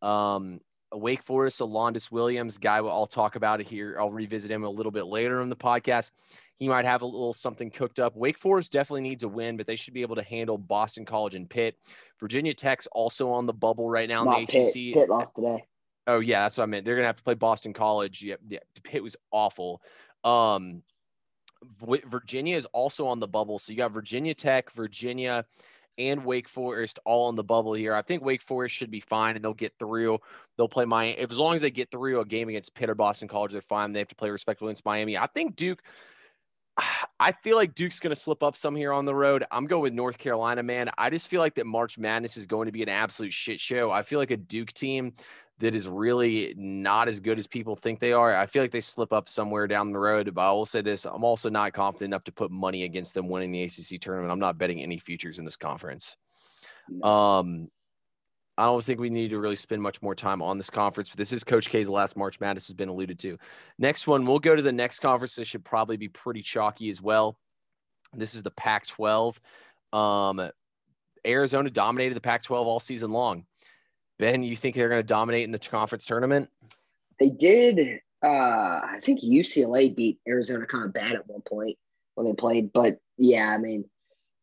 [0.00, 3.96] Um, Wake Forest, Alondes Williams, guy I'll talk about it here.
[4.00, 6.12] I'll revisit him a little bit later in the podcast.
[6.58, 8.16] He might have a little something cooked up.
[8.16, 11.34] Wake Forest definitely needs a win, but they should be able to handle Boston College
[11.34, 11.76] and Pitt.
[12.20, 14.94] Virginia Tech's also on the bubble right now in Not the ACC.
[14.94, 15.64] Pitt lost today.
[16.06, 16.84] Oh yeah, that's what I meant.
[16.86, 18.22] They're gonna have to play Boston College.
[18.22, 19.82] Yeah, yeah Pitt was awful.
[20.22, 20.82] Um,
[22.06, 23.58] Virginia is also on the bubble.
[23.58, 25.44] So you got Virginia Tech, Virginia,
[25.98, 27.94] and Wake Forest all on the bubble here.
[27.94, 30.18] I think Wake Forest should be fine and they'll get through.
[30.56, 31.18] They'll play Miami.
[31.20, 33.60] If, As long as they get through a game against Pitt or Boston College, they're
[33.60, 33.92] fine.
[33.92, 35.16] They have to play respectfully against Miami.
[35.16, 35.82] I think Duke.
[37.20, 39.44] I feel like Duke's going to slip up some here on the road.
[39.50, 40.90] I'm going with North Carolina, man.
[40.98, 43.90] I just feel like that March Madness is going to be an absolute shit show.
[43.90, 45.12] I feel like a Duke team
[45.60, 48.36] that is really not as good as people think they are.
[48.36, 50.34] I feel like they slip up somewhere down the road.
[50.34, 53.28] But I will say this: I'm also not confident enough to put money against them
[53.28, 54.32] winning the ACC tournament.
[54.32, 56.16] I'm not betting any futures in this conference.
[57.02, 57.68] Um,
[58.56, 61.18] I don't think we need to really spend much more time on this conference, but
[61.18, 63.36] this is Coach K's last March Madness has been alluded to.
[63.78, 65.34] Next one, we'll go to the next conference.
[65.34, 67.36] This should probably be pretty chalky as well.
[68.12, 69.40] This is the Pac 12.
[69.92, 70.50] Um,
[71.26, 73.44] Arizona dominated the Pac 12 all season long.
[74.18, 76.48] Ben, you think they're going to dominate in the conference tournament?
[77.18, 78.00] They did.
[78.22, 81.76] Uh, I think UCLA beat Arizona kind of bad at one point
[82.14, 83.84] when they played, but yeah, I mean,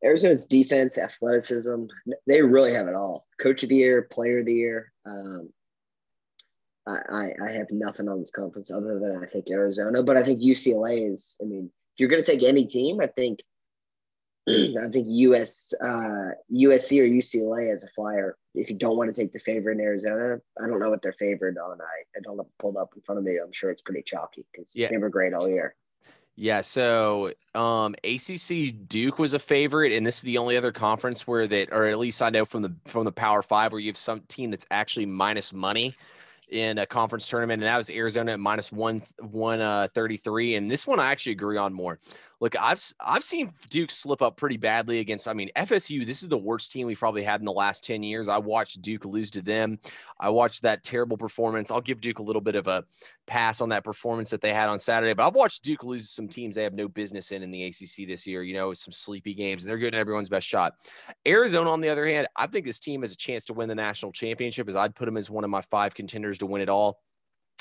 [0.04, 1.86] Arizona's defense, athleticism,
[2.28, 3.28] they really have it all.
[3.40, 4.92] Coach of the year, player of the year.
[5.06, 5.50] Um,
[6.88, 10.42] I, I have nothing on this conference other than I think Arizona, but I think
[10.42, 11.38] UCLA is.
[11.42, 13.40] I mean, if you're going to take any team, I think
[14.50, 18.38] I think US uh, USC or UCLA as a flyer.
[18.56, 21.14] If you don't want to take the favorite in Arizona, I don't know what they're
[21.14, 21.80] favored on.
[21.80, 23.38] I, I don't have it pulled up in front of me.
[23.38, 24.90] I'm sure it's pretty chalky because yeah.
[24.90, 25.76] they were great all year.
[26.36, 31.28] Yeah, so um, ACC Duke was a favorite, and this is the only other conference
[31.28, 33.90] where that, or at least I know from the from the Power Five, where you
[33.90, 35.96] have some team that's actually minus money
[36.50, 40.56] in a conference tournament, and that was Arizona at minus one one uh, thirty three.
[40.56, 42.00] And this one I actually agree on more.
[42.42, 45.28] Look, I've I've seen Duke slip up pretty badly against.
[45.28, 46.08] I mean, FSU.
[46.08, 48.28] This is the worst team we've probably had in the last ten years.
[48.28, 49.78] I watched Duke lose to them.
[50.20, 51.70] I watched that terrible performance.
[51.70, 52.84] I'll give Duke a little bit of a
[53.28, 56.28] pass on that performance that they had on Saturday, but I've watched Duke lose some
[56.28, 58.42] teams they have no business in in the ACC this year.
[58.42, 60.74] You know, some sleepy games, and they're getting everyone's best shot.
[61.28, 63.76] Arizona, on the other hand, I think this team has a chance to win the
[63.76, 64.68] national championship.
[64.68, 67.02] As I'd put them as one of my five contenders to win it all.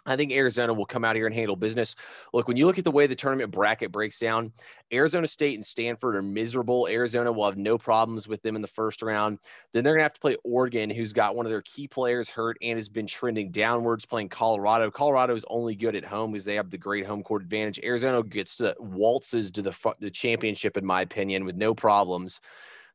[0.07, 1.95] I think Arizona will come out here and handle business.
[2.33, 4.53] Look, when you look at the way the tournament bracket breaks down,
[4.93, 6.89] Arizona State and Stanford are miserable.
[6.89, 9.39] Arizona will have no problems with them in the first round.
[9.73, 12.31] Then they're going to have to play Oregon, who's got one of their key players
[12.31, 14.91] hurt and has been trending downwards, playing Colorado.
[14.91, 17.79] Colorado is only good at home because they have the great home court advantage.
[17.85, 22.41] Arizona gets to waltzes to the, the championship, in my opinion, with no problems.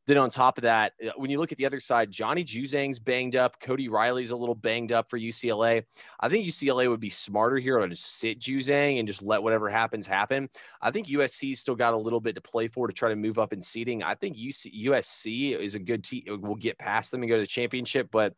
[0.08, 3.00] Then on top of that, uh, when you look at the other side, Johnny Juzang's
[3.00, 3.60] banged up.
[3.60, 5.84] Cody Riley's a little banged up for UCLA.
[6.20, 9.70] I think UCLA would be smarter here to just sit Juzang and just let whatever
[9.70, 10.50] happens happen.
[10.82, 13.39] I think USC still got a little bit to play for to try to move
[13.39, 14.04] up in seeding.
[14.04, 16.24] I think UC, USC is a good team.
[16.28, 18.34] We'll get past them and go to the championship, but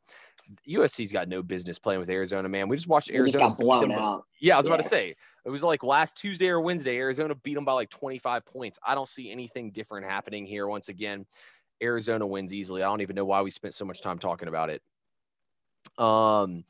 [0.68, 2.70] USC's got no business playing with Arizona, man.
[2.70, 4.26] We just watched Arizona just blown out.
[4.40, 4.74] Yeah, I was yeah.
[4.74, 6.98] about to say it was like last Tuesday or Wednesday.
[6.98, 8.80] Arizona beat them by like 25 points.
[8.86, 11.26] I don't see anything different happening here once again.
[11.82, 12.84] Arizona wins easily.
[12.84, 14.82] I don't even know why we spent so much time talking about it.
[15.98, 16.64] Um,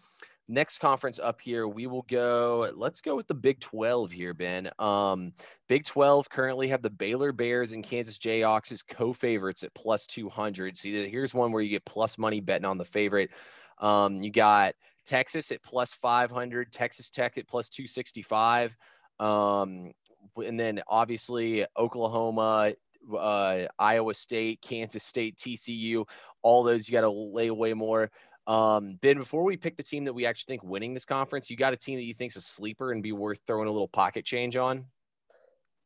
[0.48, 2.72] next conference up here, we will go.
[2.76, 4.70] Let's go with the Big 12 here, Ben.
[4.80, 5.34] Um,
[5.68, 10.78] Big 12 currently have the Baylor Bears and Kansas Jayhawks as co-favorites at plus 200.
[10.78, 13.32] See, here's one where you get plus money betting on the favorite.
[13.80, 18.76] Um, you got Texas at plus 500, Texas Tech at plus 265.
[19.20, 19.92] Um,
[20.38, 22.74] and then obviously Oklahoma,
[23.14, 26.08] uh, Iowa State, Kansas State, TCU,
[26.42, 28.10] all those you got to lay away more.
[28.48, 31.58] Um, ben, before we pick the team that we actually think winning this conference, you
[31.58, 34.26] got a team that you think's a sleeper and be worth throwing a little pocket
[34.26, 34.86] change on?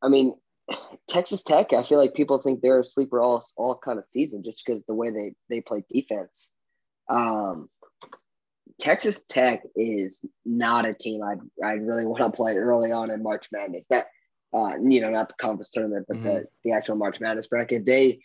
[0.01, 0.35] I mean,
[1.07, 4.43] Texas Tech, I feel like people think they're a sleeper all all kind of season
[4.43, 6.51] just because the way they they play defense.
[7.09, 7.69] Um,
[8.79, 13.23] Texas Tech is not a team I'd I'd really want to play early on in
[13.23, 13.87] March Madness.
[13.87, 14.07] That
[14.53, 16.25] uh, you know, not the conference tournament, but mm-hmm.
[16.25, 18.19] the, the actual March Madness bracket, they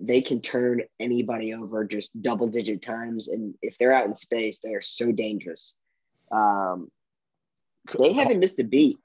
[0.00, 3.28] they can turn anybody over just double digit times.
[3.28, 5.76] And if they're out in space, they are so dangerous.
[6.30, 6.90] Um,
[7.98, 8.98] they haven't missed a beat.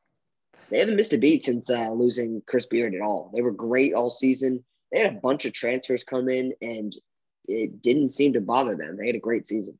[0.69, 3.31] They haven't missed a beat since uh, losing Chris Beard at all.
[3.33, 4.63] They were great all season.
[4.91, 6.95] They had a bunch of transfers come in, and
[7.47, 8.97] it didn't seem to bother them.
[8.97, 9.77] They had a great season.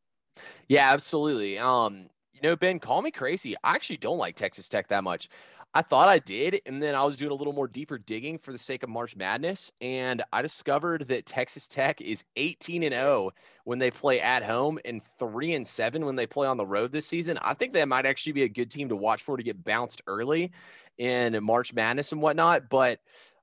[0.67, 1.57] Yeah, absolutely.
[1.57, 3.55] Um, you know, Ben, call me crazy.
[3.63, 5.29] I actually don't like Texas Tech that much.
[5.77, 6.59] I thought I did.
[6.65, 9.15] And then I was doing a little more deeper digging for the sake of March
[9.15, 9.71] Madness.
[9.79, 13.29] And I discovered that Texas Tech is 18 and 0
[13.63, 16.91] when they play at home and 3 and 7 when they play on the road
[16.91, 17.37] this season.
[17.43, 20.01] I think that might actually be a good team to watch for to get bounced
[20.07, 20.51] early
[20.97, 22.69] in March Madness and whatnot.
[22.69, 22.97] But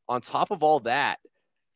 [0.09, 1.21] on top of all that,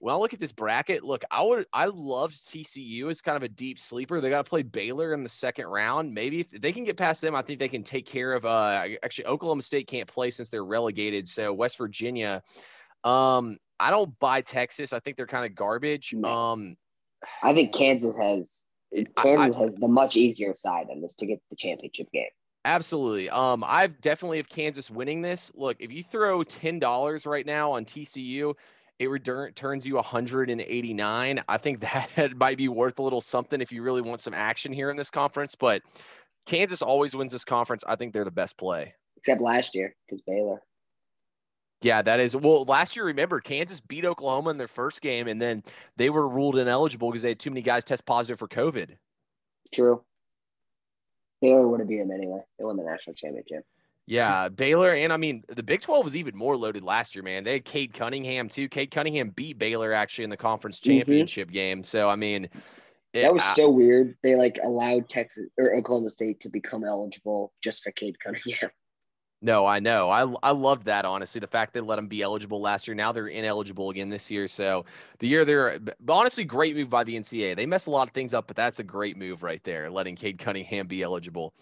[0.00, 3.42] when I look at this bracket, look, I would I loved TCU as kind of
[3.42, 4.20] a deep sleeper.
[4.20, 6.14] They got to play Baylor in the second round.
[6.14, 8.44] Maybe if they can get past them, I think they can take care of.
[8.44, 11.28] Uh, actually, Oklahoma State can't play since they're relegated.
[11.28, 12.42] So West Virginia,
[13.02, 14.92] um, I don't buy Texas.
[14.92, 16.14] I think they're kind of garbage.
[16.14, 16.76] Um,
[17.42, 18.66] I think Kansas has
[19.16, 22.28] Kansas I, has the much easier side on this to get the championship game.
[22.64, 23.30] Absolutely.
[23.30, 25.50] Um, I've definitely have Kansas winning this.
[25.54, 28.54] Look, if you throw ten dollars right now on TCU
[28.98, 31.44] it return, turns you 189.
[31.48, 31.80] I think
[32.16, 34.96] that might be worth a little something if you really want some action here in
[34.96, 35.54] this conference.
[35.54, 35.82] But
[36.46, 37.84] Kansas always wins this conference.
[37.86, 38.94] I think they're the best play.
[39.16, 40.62] Except last year, because Baylor.
[41.80, 42.64] Yeah, that is well.
[42.64, 45.62] Last year, remember Kansas beat Oklahoma in their first game, and then
[45.96, 48.96] they were ruled ineligible because they had too many guys test positive for COVID.
[49.72, 50.02] True.
[51.40, 52.40] Baylor would have beat them anyway.
[52.58, 53.64] They won the national championship.
[54.08, 57.44] Yeah, Baylor, and I mean the Big Twelve was even more loaded last year, man.
[57.44, 58.66] They had Cade Cunningham too.
[58.66, 60.98] Cade Cunningham beat Baylor actually in the conference mm-hmm.
[60.98, 61.54] championship mm-hmm.
[61.54, 61.84] game.
[61.84, 62.48] So I mean,
[63.12, 64.16] it, that was so weird.
[64.22, 68.70] They like allowed Texas or Oklahoma State to become eligible just for Cade Cunningham.
[69.40, 70.10] No, I know.
[70.10, 71.38] I I loved that honestly.
[71.38, 72.96] The fact they let them be eligible last year.
[72.96, 74.48] Now they're ineligible again this year.
[74.48, 74.84] So
[75.20, 77.54] the year they're honestly great move by the NCAA.
[77.54, 80.16] They messed a lot of things up, but that's a great move right there, letting
[80.16, 81.54] Cade Cunningham be eligible.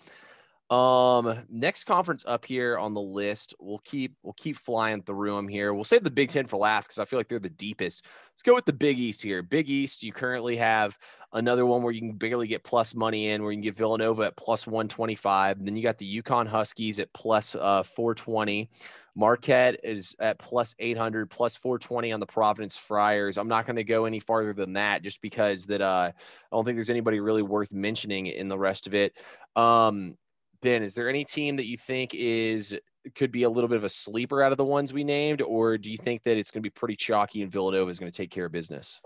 [0.68, 3.54] Um, next conference up here on the list.
[3.60, 5.72] We'll keep we'll keep flying through them here.
[5.72, 8.04] We'll save the Big Ten for last because I feel like they're the deepest.
[8.32, 9.42] Let's go with the Big East here.
[9.42, 10.98] Big East, you currently have
[11.32, 14.22] another one where you can barely get plus money in, where you can get Villanova
[14.22, 15.64] at plus 125.
[15.64, 18.68] Then you got the UConn Huskies at plus uh 420.
[19.14, 23.38] Marquette is at plus 800, plus 420 on the Providence Friars.
[23.38, 26.14] I'm not going to go any farther than that just because that uh, I
[26.52, 29.16] don't think there's anybody really worth mentioning in the rest of it.
[29.54, 30.18] Um,
[30.62, 32.76] Ben, is there any team that you think is
[33.14, 35.78] could be a little bit of a sleeper out of the ones we named, or
[35.78, 38.16] do you think that it's going to be pretty chalky and Villanova is going to
[38.16, 39.00] take care of business?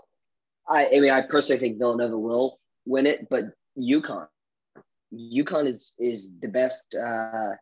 [0.67, 3.45] I, I mean, I personally think Villanova will win it, but
[3.77, 4.27] UConn,
[5.13, 7.53] UConn is is the best uh,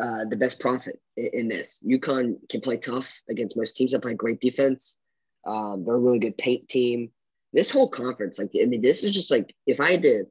[0.00, 1.82] uh, the best profit in, this.
[1.84, 4.98] UConn can play tough against most teams that play great defense.
[5.44, 7.10] Um, they're a really good paint team.
[7.52, 10.24] This whole conference, like I mean, this is just like if I had to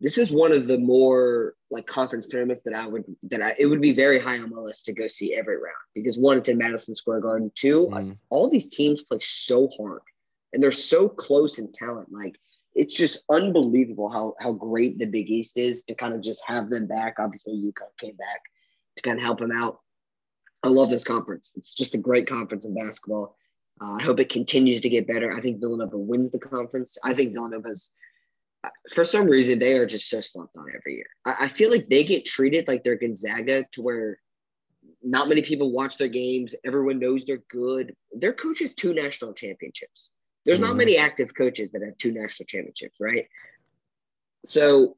[0.00, 3.66] this is one of the more like conference tournaments that I would that I it
[3.66, 6.48] would be very high on my list to go see every round because one, it's
[6.48, 7.50] in Madison Square Garden.
[7.54, 8.16] Two, mm.
[8.30, 10.02] all these teams play so hard
[10.52, 12.12] and they're so close in talent.
[12.12, 12.36] Like
[12.74, 16.70] it's just unbelievable how how great the Big East is to kind of just have
[16.70, 17.16] them back.
[17.18, 18.40] Obviously, UConn came back
[18.96, 19.80] to kind of help them out.
[20.62, 21.52] I love this conference.
[21.56, 23.36] It's just a great conference in basketball.
[23.80, 25.32] Uh, I hope it continues to get better.
[25.32, 26.96] I think Villanova wins the conference.
[27.04, 27.92] I think Villanova's
[28.92, 31.06] for some reason they are just so slumped on every year.
[31.24, 34.18] I, I, feel like they get treated like they're Gonzaga to where
[35.02, 36.54] not many people watch their games.
[36.64, 37.94] Everyone knows they're good.
[38.12, 40.12] Their coach has two national championships.
[40.44, 40.68] There's mm-hmm.
[40.68, 43.26] not many active coaches that have two national championships, right?
[44.44, 44.96] So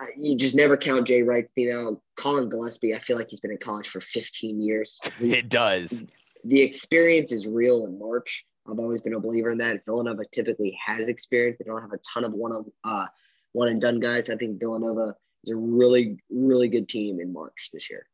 [0.00, 2.00] uh, you just never count Jay Wright's team out.
[2.16, 5.00] Collin Gillespie, I feel like he's been in college for 15 years.
[5.20, 6.02] It does.
[6.44, 8.44] The experience is real in March.
[8.70, 9.84] I've always been a believer in that.
[9.84, 11.58] Villanova typically has experience.
[11.58, 13.06] They don't have a ton of one of uh,
[13.52, 14.30] one and done guys.
[14.30, 18.06] I think Villanova is a really really good team in March this year.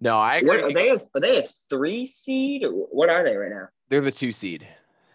[0.00, 0.48] No, I agree.
[0.48, 2.64] What, are they a, are they a three seed?
[2.64, 3.68] Or what are they right now?
[3.88, 4.66] They're the two seed.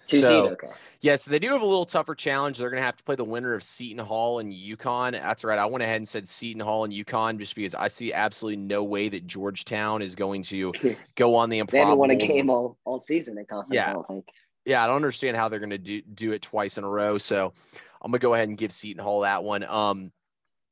[0.10, 0.52] Two so, seed.
[0.54, 0.68] Okay.
[1.02, 2.58] Yes, they do have a little tougher challenge.
[2.58, 5.14] They're going to have to play the winner of Seton Hall and UConn.
[5.14, 5.58] That's right.
[5.58, 8.84] I went ahead and said Seton Hall and UConn just because I see absolutely no
[8.84, 10.74] way that Georgetown is going to
[11.16, 11.86] go on the improbable.
[11.86, 13.76] they haven't won a game all, all season in conference.
[13.76, 13.92] Yeah.
[13.92, 14.28] I don't think.
[14.66, 17.18] Yeah, I don't understand how they're going to do, do it twice in a row.
[17.18, 17.54] So
[18.02, 19.64] I'm going to go ahead and give Seton Hall that one.
[19.64, 20.12] Um,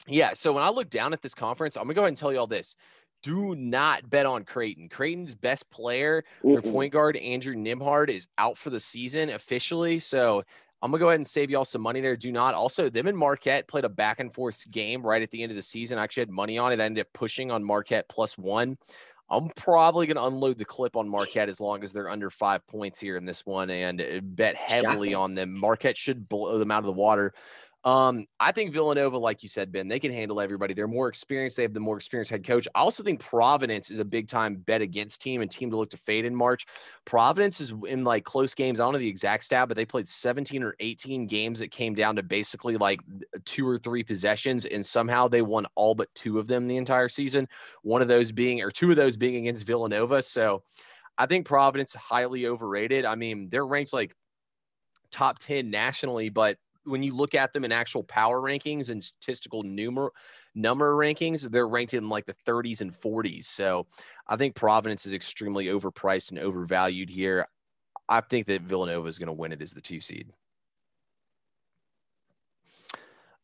[0.08, 2.18] yeah, so when I look down at this conference, I'm going to go ahead and
[2.18, 2.76] tell you all this
[3.24, 4.90] do not bet on Creighton.
[4.90, 10.00] Creighton's best player, their point guard, Andrew Nembhard, is out for the season officially.
[10.00, 10.44] So
[10.82, 12.16] I'm gonna go ahead and save y'all some money there.
[12.16, 12.54] Do not.
[12.54, 15.56] Also, them and Marquette played a back and forth game right at the end of
[15.56, 15.98] the season.
[15.98, 16.80] I actually had money on it.
[16.80, 18.78] I ended up pushing on Marquette plus one.
[19.30, 22.66] I'm probably going to unload the clip on Marquette as long as they're under five
[22.66, 25.54] points here in this one and uh, bet heavily on them.
[25.58, 27.34] Marquette should blow them out of the water.
[27.84, 30.74] Um, I think Villanova, like you said, Ben, they can handle everybody.
[30.74, 31.56] They're more experienced.
[31.56, 32.68] They have the more experienced head coach.
[32.76, 35.92] I also think Providence is a big time bet against team and team to look
[35.92, 36.66] to fade in March.
[37.06, 38.80] Providence is in like close games.
[38.80, 41.94] I don't know the exact stat, but they played 17 or 18 games that came
[41.94, 43.00] down to basically like
[43.46, 47.10] two or three possessions, and somehow they won all but two of them the entire
[47.10, 47.48] season.
[47.84, 50.24] One of those being, or two of those being against Villanova.
[50.24, 50.64] So
[51.18, 53.06] I think Providence highly overrated.
[53.06, 54.14] I mean, they're ranked like
[55.12, 59.64] top 10 nationally, but when you look at them in actual power rankings and statistical
[59.64, 60.12] number
[60.56, 63.46] number rankings, they're ranked in like the 30s and 40s.
[63.46, 63.86] So
[64.28, 67.48] I think Providence is extremely overpriced and overvalued here.
[68.10, 70.32] I think that Villanova is going to win it as the two seed.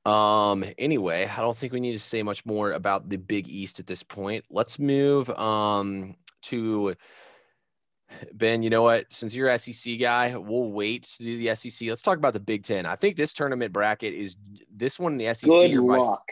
[0.05, 3.79] Um, anyway, I don't think we need to say much more about the Big East
[3.79, 4.43] at this point.
[4.49, 6.95] Let's move um to
[8.33, 9.05] Ben, you know what?
[9.09, 11.87] Since you're SEC guy, we'll wait to do the SEC.
[11.87, 12.85] Let's talk about the Big Ten.
[12.85, 14.35] I think this tournament bracket is
[14.73, 15.49] this one in the SEC.
[15.49, 16.23] Good luck.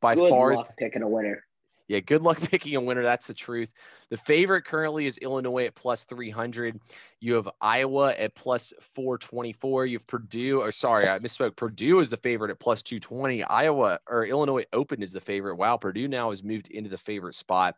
[0.00, 1.44] By, by Good far, luck picking a winner.
[1.88, 3.02] Yeah, good luck picking a winner.
[3.02, 3.70] That's the truth.
[4.10, 6.78] The favorite currently is Illinois at plus 300.
[7.20, 9.86] You have Iowa at plus 424.
[9.86, 11.56] You have Purdue, or sorry, I misspoke.
[11.56, 13.42] Purdue is the favorite at plus 220.
[13.44, 15.56] Iowa or Illinois Open is the favorite.
[15.56, 17.74] Wow, Purdue now has moved into the favorite spot.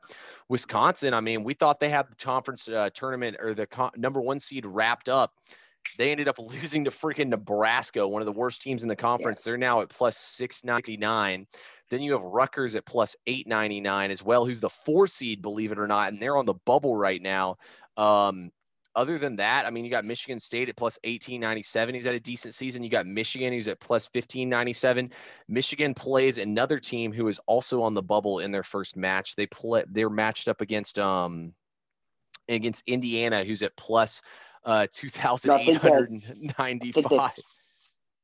[0.48, 4.20] Wisconsin, I mean, we thought they had the conference uh, tournament or the co- number
[4.20, 5.32] one seed wrapped up.
[5.98, 9.42] They ended up losing to freaking Nebraska, one of the worst teams in the conference.
[9.42, 11.46] They're now at plus 699.
[11.90, 15.78] Then you have Rutgers at plus 899 as well, who's the four seed, believe it
[15.78, 17.56] or not, and they're on the bubble right now.
[17.96, 18.52] Um,
[18.96, 21.94] other than that, I mean, you got Michigan State at plus 1897.
[21.94, 22.82] He's had a decent season.
[22.82, 25.12] You got Michigan, who's at plus 1597.
[25.48, 29.36] Michigan plays another team who is also on the bubble in their first match.
[29.36, 31.54] They play they're matched up against um
[32.48, 34.22] against Indiana, who's at plus
[34.64, 37.30] uh 2895.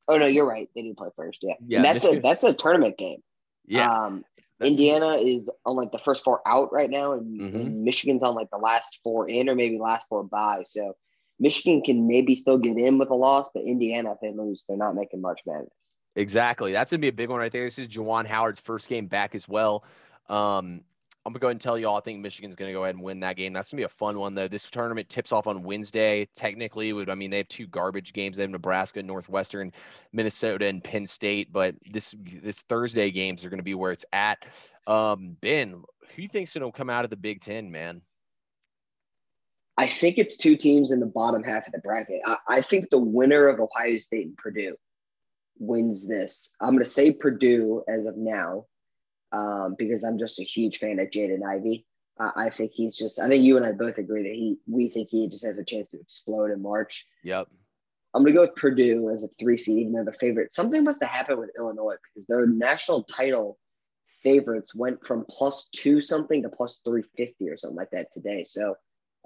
[0.08, 0.68] Oh no, you're right.
[0.74, 1.38] They didn't play first.
[1.42, 1.54] Yeah.
[1.66, 1.78] Yeah.
[1.78, 2.18] And that's Michigan.
[2.18, 3.22] a that's a tournament game.
[3.66, 3.90] Yeah.
[3.90, 4.24] Um,
[4.62, 7.60] Indiana is on like the first four out right now, and, Mhm.
[7.60, 10.62] and Michigan's on like the last four in, or maybe last four by.
[10.64, 10.94] So
[11.38, 14.78] Michigan can maybe still get in with a loss, but Indiana, if they lose, they're
[14.78, 15.70] not making March Madness.
[16.14, 16.72] Exactly.
[16.72, 17.64] That's gonna be a big one right there.
[17.64, 19.84] This is Juwan Howard's first game back as well.
[20.30, 20.80] Um,
[21.26, 21.98] I'm gonna go ahead and tell you all.
[21.98, 23.52] I think Michigan's gonna go ahead and win that game.
[23.52, 24.46] That's gonna be a fun one though.
[24.46, 26.28] This tournament tips off on Wednesday.
[26.36, 28.36] Technically, would I mean they have two garbage games.
[28.36, 29.72] They have Nebraska, Northwestern,
[30.12, 31.52] Minnesota, and Penn State.
[31.52, 34.46] But this this Thursday games are gonna be where it's at.
[34.86, 35.82] Um, Ben,
[36.14, 38.02] who you think's gonna come out of the Big Ten, man?
[39.76, 42.20] I think it's two teams in the bottom half of the bracket.
[42.24, 44.76] I, I think the winner of Ohio State and Purdue
[45.58, 46.52] wins this.
[46.60, 48.66] I'm going to say Purdue as of now
[49.36, 51.86] um, because I'm just a huge fan of Jaden Ivey.
[52.18, 53.20] Uh, I think he's just.
[53.20, 54.56] I think you and I both agree that he.
[54.66, 57.06] We think he just has a chance to explode in March.
[57.24, 57.48] Yep.
[58.14, 60.52] I'm going to go with Purdue as a three seed, even though the favorite.
[60.52, 63.58] Something must have happened with Illinois because their national title
[64.22, 68.42] favorites went from plus two something to plus 350 or something like that today.
[68.44, 68.74] So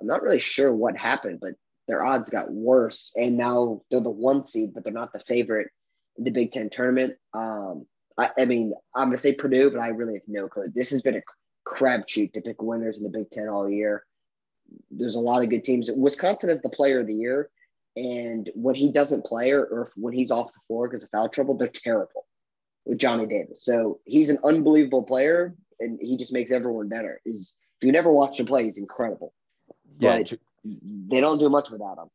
[0.01, 1.53] I'm not really sure what happened, but
[1.87, 3.13] their odds got worse.
[3.17, 5.69] And now they're the one seed, but they're not the favorite
[6.19, 7.17] in the Big Ten tournament.
[7.33, 7.87] Um,
[8.19, 10.71] I, I mean, I'm going to say Purdue, but I really have no clue.
[10.75, 11.23] This has been a
[11.67, 14.05] crapshoot to pick winners in the Big Ten all year.
[14.91, 15.91] There's a lot of good teams.
[15.95, 17.51] Wisconsin is the player of the year.
[17.97, 21.29] And when he doesn't play or, or when he's off the floor because of foul
[21.29, 22.27] trouble, they're terrible
[22.85, 23.65] with Johnny Davis.
[23.65, 27.21] So he's an unbelievable player, and he just makes everyone better.
[27.25, 29.35] Is if you never watch him play, he's incredible.
[29.99, 30.19] Yeah.
[30.19, 32.11] But they don't do much without him.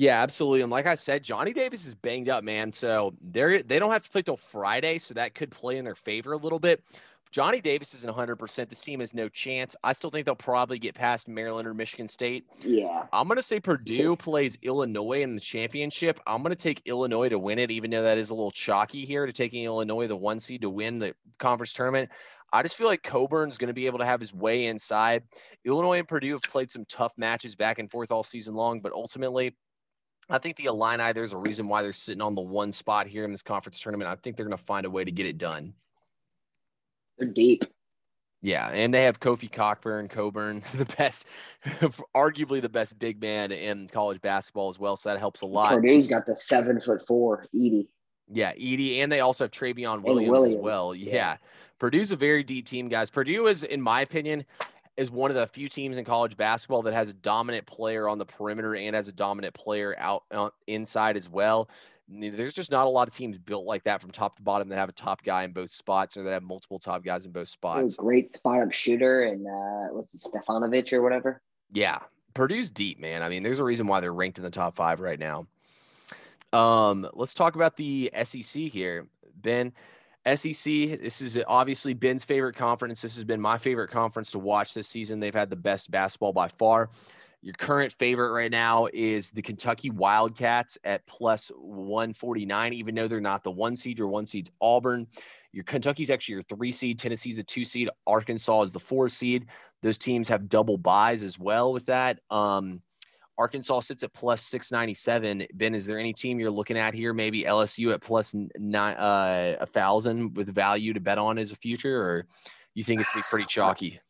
[0.00, 0.62] Yeah, absolutely.
[0.62, 2.72] And like I said, Johnny Davis is banged up, man.
[2.72, 5.94] So they're they don't have to play till Friday, so that could play in their
[5.94, 6.82] favor a little bit.
[7.30, 8.70] Johnny Davis isn't 100%.
[8.70, 9.76] This team has no chance.
[9.84, 12.46] I still think they'll probably get past Maryland or Michigan State.
[12.60, 13.04] Yeah.
[13.12, 16.18] I'm going to say Purdue plays Illinois in the championship.
[16.26, 19.04] I'm going to take Illinois to win it, even though that is a little chalky
[19.04, 22.10] here to taking Illinois, the one seed, to win the conference tournament.
[22.52, 25.24] I just feel like Cockburn's going to be able to have his way inside.
[25.66, 28.92] Illinois and Purdue have played some tough matches back and forth all season long, but
[28.92, 29.54] ultimately,
[30.30, 33.24] I think the Illini, there's a reason why they're sitting on the one spot here
[33.24, 34.08] in this conference tournament.
[34.08, 35.74] I think they're going to find a way to get it done.
[37.18, 37.64] They're deep.
[38.42, 41.26] Yeah, and they have Kofi Cockburn, Coburn, the best,
[42.16, 44.96] arguably the best big man in college basketball as well.
[44.96, 45.72] So that helps a lot.
[45.72, 47.88] Purdue's got the seven foot four Edey.
[48.32, 50.94] Yeah, Edey, and they also have Trevion Williams, Williams, as well.
[50.94, 51.12] Yeah.
[51.12, 51.36] yeah.
[51.80, 53.10] Purdue's a very deep team, guys.
[53.10, 54.44] Purdue is, in my opinion,
[55.00, 58.18] is one of the few teams in college basketball that has a dominant player on
[58.18, 61.70] the perimeter and has a dominant player out uh, inside as well.
[62.06, 64.76] There's just not a lot of teams built like that from top to bottom that
[64.76, 67.48] have a top guy in both spots or that have multiple top guys in both
[67.48, 67.94] spots.
[67.94, 71.40] Great spot up shooter and uh, what's it, Stefanovic or whatever.
[71.72, 72.00] Yeah,
[72.34, 73.22] Purdue's deep, man.
[73.22, 75.46] I mean, there's a reason why they're ranked in the top five right now.
[76.52, 79.72] Um, let's talk about the SEC here, Ben.
[80.26, 80.64] SEC,
[81.00, 83.00] this is obviously Ben's favorite conference.
[83.00, 85.20] This has been my favorite conference to watch this season.
[85.20, 86.90] They've had the best basketball by far.
[87.42, 93.20] Your current favorite right now is the Kentucky Wildcats at plus 149, even though they're
[93.20, 93.96] not the one seed.
[93.96, 95.06] Your one seed's Auburn.
[95.52, 96.98] Your Kentucky's actually your three seed.
[96.98, 97.88] Tennessee's the two seed.
[98.06, 99.46] Arkansas is the four seed.
[99.82, 102.20] Those teams have double buys as well with that.
[102.30, 102.82] Um,
[103.38, 105.46] Arkansas sits at plus 697.
[105.54, 107.12] Ben, is there any team you're looking at here?
[107.14, 111.56] Maybe LSU at plus nine, uh, a thousand with value to bet on as a
[111.56, 112.26] future, or
[112.74, 114.00] you think it's be pretty chalky?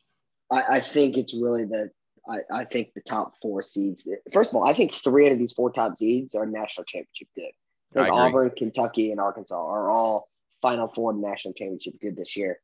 [0.51, 1.91] I, I think it's really the
[2.27, 4.07] I, I think the top four seeds.
[4.31, 7.27] First of all, I think three out of these four top seeds are national championship
[7.35, 7.51] good.
[7.95, 10.29] I Auburn, Kentucky, and Arkansas are all
[10.61, 12.59] Final Four national championship good this year.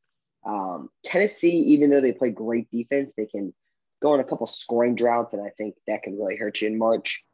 [0.46, 3.52] Um, Tennessee, even though they play great defense, they can
[4.00, 6.78] go on a couple scoring droughts, and I think that can really hurt you in
[6.78, 7.24] March.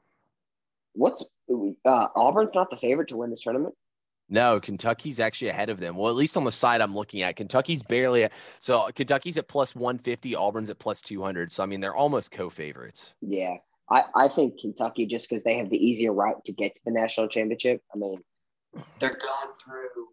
[0.95, 1.25] What's
[1.85, 3.75] uh, Auburn's not the favorite to win this tournament?
[4.29, 5.97] No, Kentucky's actually ahead of them.
[5.97, 8.25] Well, at least on the side I'm looking at, Kentucky's barely.
[8.25, 11.53] At, so Kentucky's at plus 150, Auburn's at plus 200.
[11.53, 13.13] So I mean, they're almost co-favorites.
[13.21, 13.57] Yeah,
[13.91, 16.93] I, I think Kentucky just because they have the easier route to get to the
[16.93, 17.83] national championship.
[17.95, 18.23] I mean,
[18.99, 20.09] they're going through.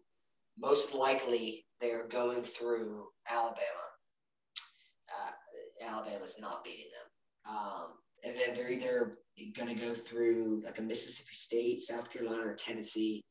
[0.58, 3.62] Most likely, they're going through Alabama.
[5.10, 5.30] Uh,
[5.86, 7.86] Alabama's not beating them, um,
[8.24, 9.18] and then they're either
[9.56, 13.22] going to go through like a Mississippi State, South Carolina, or Tennessee.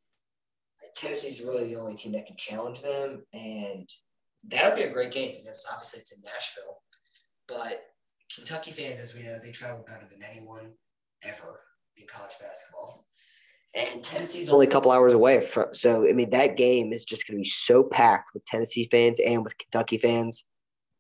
[0.95, 3.87] Tennessee's really the only team that can challenge them, and
[4.47, 6.81] that'll be a great game because obviously it's in Nashville.
[7.47, 7.81] But
[8.33, 10.71] Kentucky fans, as we know, they travel better than anyone
[11.23, 11.61] ever
[11.97, 13.05] in college basketball.
[13.73, 15.73] And Tennessee's only a couple hours away from.
[15.73, 19.19] So I mean, that game is just going to be so packed with Tennessee fans
[19.19, 20.45] and with Kentucky fans.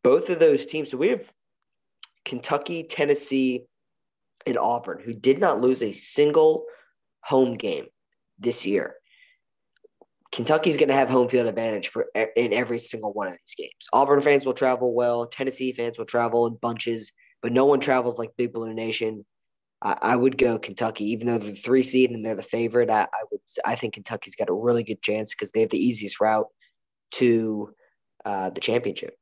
[0.03, 0.91] Both of those teams.
[0.91, 1.31] So we have
[2.25, 3.65] Kentucky, Tennessee,
[4.45, 6.65] and Auburn, who did not lose a single
[7.23, 7.87] home game
[8.39, 8.95] this year.
[10.31, 13.87] Kentucky's going to have home field advantage for in every single one of these games.
[13.91, 15.27] Auburn fans will travel well.
[15.27, 17.11] Tennessee fans will travel in bunches,
[17.41, 19.25] but no one travels like Big Blue Nation.
[19.81, 22.89] I, I would go Kentucky, even though they're the three seed and they're the favorite.
[22.89, 23.41] I, I would.
[23.65, 26.47] I think Kentucky's got a really good chance because they have the easiest route
[27.15, 27.73] to
[28.23, 29.15] uh, the championship.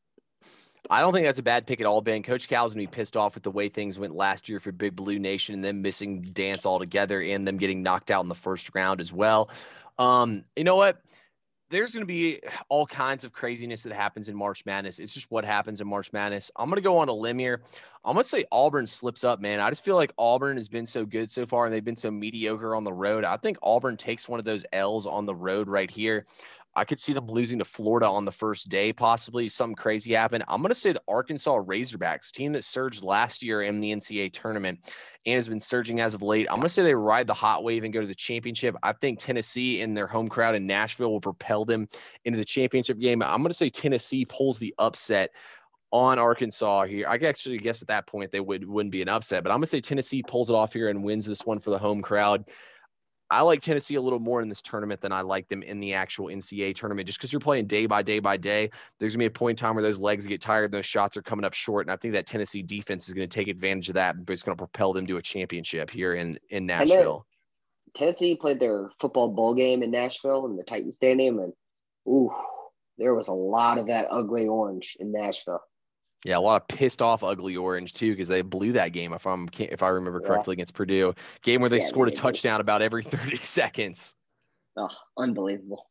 [0.90, 2.24] I don't think that's a bad pick at all, Ben.
[2.24, 4.96] Coach Cal's gonna be pissed off with the way things went last year for Big
[4.96, 8.72] Blue Nation and them missing dance altogether and them getting knocked out in the first
[8.74, 9.50] round as well.
[10.00, 11.02] Um, you know what?
[11.72, 14.98] There's going to be all kinds of craziness that happens in March Madness.
[14.98, 16.50] It's just what happens in March Madness.
[16.56, 17.62] I'm going to go on a limb here.
[18.04, 19.60] I'm going to say Auburn slips up, man.
[19.60, 22.10] I just feel like Auburn has been so good so far and they've been so
[22.10, 23.24] mediocre on the road.
[23.24, 26.26] I think Auburn takes one of those L's on the road right here.
[26.76, 30.44] I could see them losing to Florida on the first day, possibly something crazy happen.
[30.48, 34.32] I'm going to say the Arkansas Razorbacks, team that surged last year in the NCAA
[34.32, 34.80] tournament
[35.26, 36.48] and has been surging as of late.
[36.50, 38.76] I'm going to say they ride the hot wave and go to the championship.
[38.84, 41.88] I think Tennessee and their home crowd in Nashville will propel them
[42.24, 43.22] into the championship game.
[43.22, 45.32] I'm going to say Tennessee pulls the upset
[45.92, 47.08] on Arkansas here.
[47.08, 49.66] I actually guess at that point they would wouldn't be an upset, but I'm gonna
[49.66, 52.46] say Tennessee pulls it off here and wins this one for the home crowd.
[53.32, 55.94] I like Tennessee a little more in this tournament than I like them in the
[55.94, 58.72] actual NCAA tournament, just because you're playing day by day by day.
[59.00, 61.16] There's gonna be a point in time where those legs get tired, and those shots
[61.16, 63.96] are coming up short, and I think that Tennessee defense is gonna take advantage of
[63.96, 67.26] that, but it's gonna propel them to a championship here in in Nashville.
[67.94, 71.54] Tennessee played their football bowl game in Nashville in the Titan Stadium, and
[72.08, 72.32] ooh,
[72.98, 75.62] there was a lot of that ugly orange in Nashville.
[76.26, 79.26] Yeah, a lot of pissed off ugly orange too because they blew that game if
[79.26, 80.58] I'm if I remember correctly yeah.
[80.58, 81.14] against Purdue.
[81.44, 84.16] Game where they yeah, scored a touchdown about every 30 seconds.
[84.76, 85.88] Oh, unbelievable.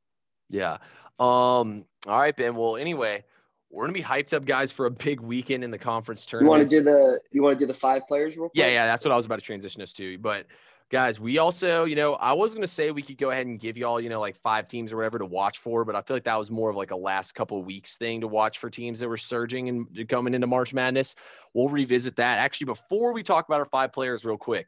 [0.51, 0.79] Yeah.
[1.19, 2.55] Um all right, Ben.
[2.55, 3.25] Well, anyway,
[3.71, 6.47] we're gonna be hyped up, guys, for a big weekend in the conference tournament.
[6.47, 8.59] You want to do the you want to do the five players real quick?
[8.59, 10.19] Yeah, yeah, that's what I was about to transition us to.
[10.19, 10.47] But
[10.91, 13.61] guys, we also, you know, I was going to say we could go ahead and
[13.61, 16.17] give y'all, you know, like five teams or whatever to watch for, but I feel
[16.17, 19.01] like that was more of like a last couple weeks thing to watch for teams
[19.01, 21.15] that were surging and coming into March Madness.
[21.53, 22.39] We'll revisit that.
[22.39, 24.67] Actually, before we talk about our five players, real quick,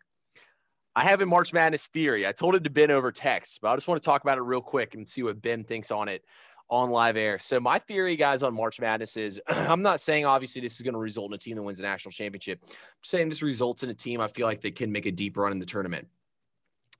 [0.94, 2.26] I have a March Madness theory.
[2.26, 4.42] I told it to Ben over text, but I just want to talk about it
[4.42, 6.22] real quick and see what Ben thinks on it
[6.70, 7.38] on live air.
[7.38, 10.94] So my theory, guys, on March Madness is I'm not saying obviously this is going
[10.94, 12.60] to result in a team that wins a national championship.
[12.62, 15.36] I'm saying this results in a team I feel like they can make a deep
[15.36, 16.06] run in the tournament.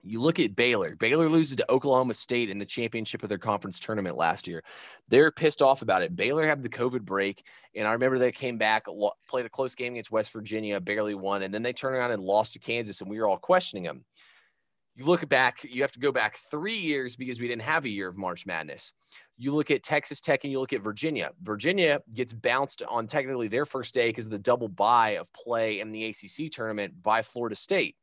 [0.02, 0.96] You look at Baylor.
[0.96, 4.64] Baylor loses to Oklahoma State in the championship of their conference tournament last year.
[5.08, 6.16] They're pissed off about it.
[6.16, 7.44] Baylor had the COVID break,
[7.74, 8.86] and I remember they came back,
[9.28, 12.22] played a close game against West Virginia, barely won, and then they turned around and
[12.22, 14.04] lost to Kansas, and we were all questioning them.
[14.96, 17.88] You look back, you have to go back three years because we didn't have a
[17.88, 18.92] year of March Madness.
[19.36, 21.30] You look at Texas Tech and you look at Virginia.
[21.42, 25.80] Virginia gets bounced on technically their first day because of the double bye of play
[25.80, 27.96] in the ACC tournament by Florida State.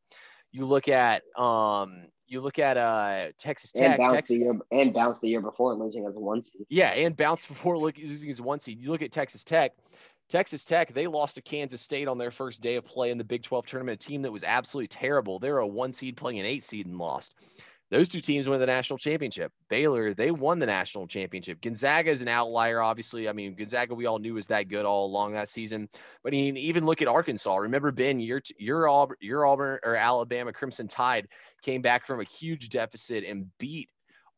[0.51, 4.59] You look at um, you look at uh Texas Tech and bounced Texas, the year
[4.71, 6.65] and bounced the year before losing as a one seed.
[6.69, 8.79] Yeah, and bounced before losing as a one seed.
[8.79, 9.73] You look at Texas Tech.
[10.29, 13.23] Texas Tech, they lost to Kansas State on their first day of play in the
[13.23, 15.39] Big 12 tournament, a team that was absolutely terrible.
[15.39, 17.33] They're a one seed playing an eight seed and lost.
[17.89, 19.53] Those two teams win the national championship.
[19.69, 21.61] Baylor, they won the national championship.
[21.61, 23.29] Gonzaga is an outlier, obviously.
[23.29, 25.87] I mean, Gonzaga, we all knew was that good all along that season.
[26.21, 27.55] But I mean, even look at Arkansas.
[27.55, 31.29] Remember, Ben, your your Auburn, your Auburn or Alabama Crimson Tide
[31.61, 33.89] came back from a huge deficit and beat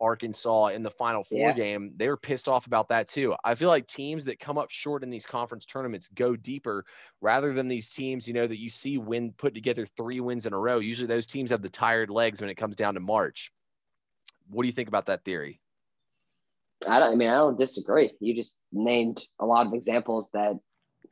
[0.02, 1.54] Arkansas in the Final Four yeah.
[1.54, 3.36] game, they were pissed off about that too.
[3.44, 6.86] I feel like teams that come up short in these conference tournaments go deeper
[7.22, 10.54] rather than these teams, you know, that you see win put together three wins in
[10.54, 10.80] a row.
[10.80, 13.52] Usually those teams have the tired legs when it comes down to March.
[14.50, 15.60] What do you think about that theory?
[16.88, 18.12] I don't I mean I don't disagree.
[18.20, 20.58] You just named a lot of examples that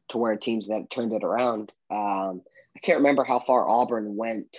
[0.10, 1.72] to where teams that turned it around.
[1.92, 2.42] Um,
[2.76, 4.58] I can't remember how far Auburn went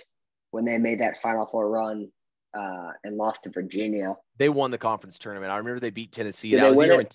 [0.51, 2.11] when they made that Final Four run
[2.55, 4.17] uh, and lost to Virginia.
[4.39, 5.53] They won the conference tournament.
[5.53, 6.51] I remember they beat Tennessee.
[6.51, 7.09] Did that was the year when,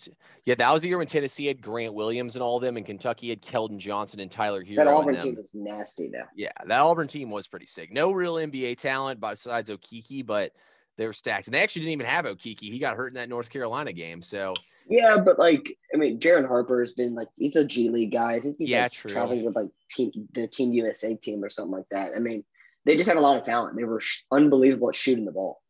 [0.45, 2.85] yeah, that was the year when Tennessee had Grant Williams and all of them, and
[2.85, 4.77] Kentucky had Keldon Johnson and Tyler Herro.
[4.77, 6.25] That Auburn team was nasty, though.
[6.35, 7.91] Yeah, that Auburn team was pretty sick.
[7.91, 10.51] No real NBA talent besides Okeke, but
[10.97, 11.47] they were stacked.
[11.47, 12.59] And they actually didn't even have Okeke.
[12.59, 14.21] He got hurt in that North Carolina game.
[14.21, 14.53] So
[14.89, 18.33] yeah, but like I mean, Jaron Harper has been like he's a G League guy.
[18.33, 21.71] I think he's yeah, like, traveling with like team the Team USA team or something
[21.71, 22.11] like that.
[22.15, 22.43] I mean,
[22.85, 23.77] they just had a lot of talent.
[23.77, 25.61] They were sh- unbelievable at shooting the ball.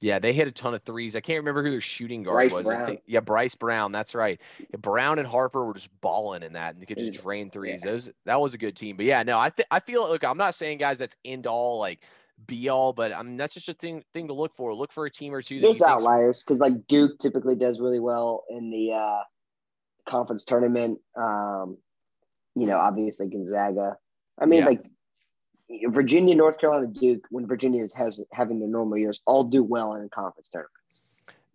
[0.00, 1.16] Yeah, they hit a ton of threes.
[1.16, 2.86] I can't remember who their shooting guard Bryce was.
[2.86, 3.90] Think, yeah, Bryce Brown.
[3.92, 4.38] That's right.
[4.78, 7.80] Brown and Harper were just balling in that, and they could just drain threes.
[7.82, 7.92] Yeah.
[7.92, 8.96] Those that was a good team.
[8.96, 10.22] But yeah, no, I th- I feel look.
[10.22, 12.00] I'm not saying guys that's end all like
[12.46, 14.74] be all, but I mean that's just a thing thing to look for.
[14.74, 15.60] Look for a team or two.
[15.60, 19.22] There's outliers because like Duke typically does really well in the uh,
[20.06, 20.98] conference tournament.
[21.16, 21.78] Um,
[22.54, 23.96] you know, obviously Gonzaga.
[24.38, 24.66] I mean, yeah.
[24.66, 24.84] like
[25.88, 29.94] Virginia, North Carolina, Duke, when Virginia is has having their normal years, all do well
[29.94, 31.02] in conference tournaments.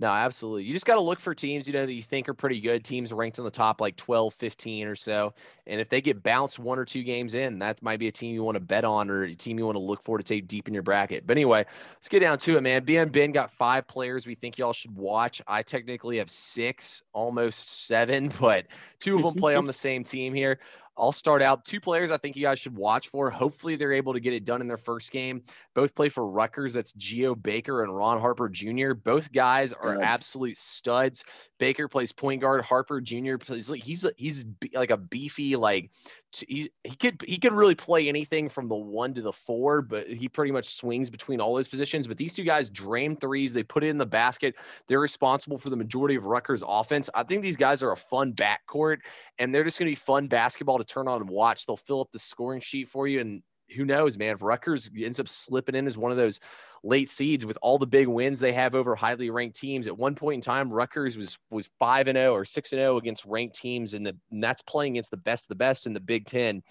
[0.01, 0.64] No, absolutely.
[0.64, 2.86] You just got to look for teams, you know, that you think are pretty good.
[2.86, 5.34] Teams ranked in the top like 12, 15 or so.
[5.68, 8.34] And if they get bounced one or two games in, that might be a team
[8.34, 10.47] you want to bet on or a team you want to look for to take
[10.47, 11.28] deep in your bracket.
[11.28, 12.86] But anyway, let's get down to it, man.
[12.86, 15.41] Ben Ben got five players we think y'all should watch.
[15.45, 18.68] I technically have six, almost seven, but
[19.01, 20.60] two of them play on the same team here.
[20.98, 23.30] I'll start out two players I think you guys should watch for.
[23.30, 25.44] Hopefully, they're able to get it done in their first game.
[25.74, 26.74] Both play for Rutgers.
[26.74, 28.94] That's Geo Baker and Ron Harper Jr.
[28.94, 29.86] Both guys studs.
[29.86, 31.24] are absolute studs.
[31.60, 32.64] Baker plays point guard.
[32.64, 33.38] Harper Jr.
[33.38, 35.92] plays he's he's like a beefy like
[36.32, 40.08] he, he could he could really play anything from the one to the four, but
[40.08, 42.08] he pretty much swings between all those positions.
[42.08, 44.56] But these two guys drain threes, they put it in the basket.
[44.88, 47.10] They're responsible for the majority of Rutgers' offense.
[47.16, 48.98] I think these guys are a fun backcourt,
[49.40, 51.66] and they're just going to be fun basketball to turn on and watch.
[51.66, 53.42] They'll fill up the scoring sheet for you, and
[53.76, 54.34] who knows, man?
[54.34, 56.40] If Rutgers ends up slipping in as one of those
[56.84, 60.16] late seeds with all the big wins they have over highly ranked teams, at one
[60.16, 62.98] point in time, Rutgers was was five and zero oh or six and zero oh
[62.98, 65.94] against ranked teams, and, the, and that's playing against the best of the best in
[65.94, 66.64] the Big Ten.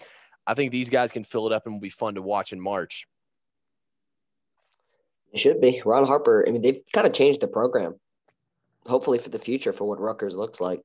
[0.45, 2.59] I think these guys can fill it up and will be fun to watch in
[2.59, 3.07] March.
[5.31, 6.43] It should be Ron Harper.
[6.47, 7.99] I mean, they've kind of changed the program.
[8.87, 10.81] Hopefully for the future for what Rutgers looks like.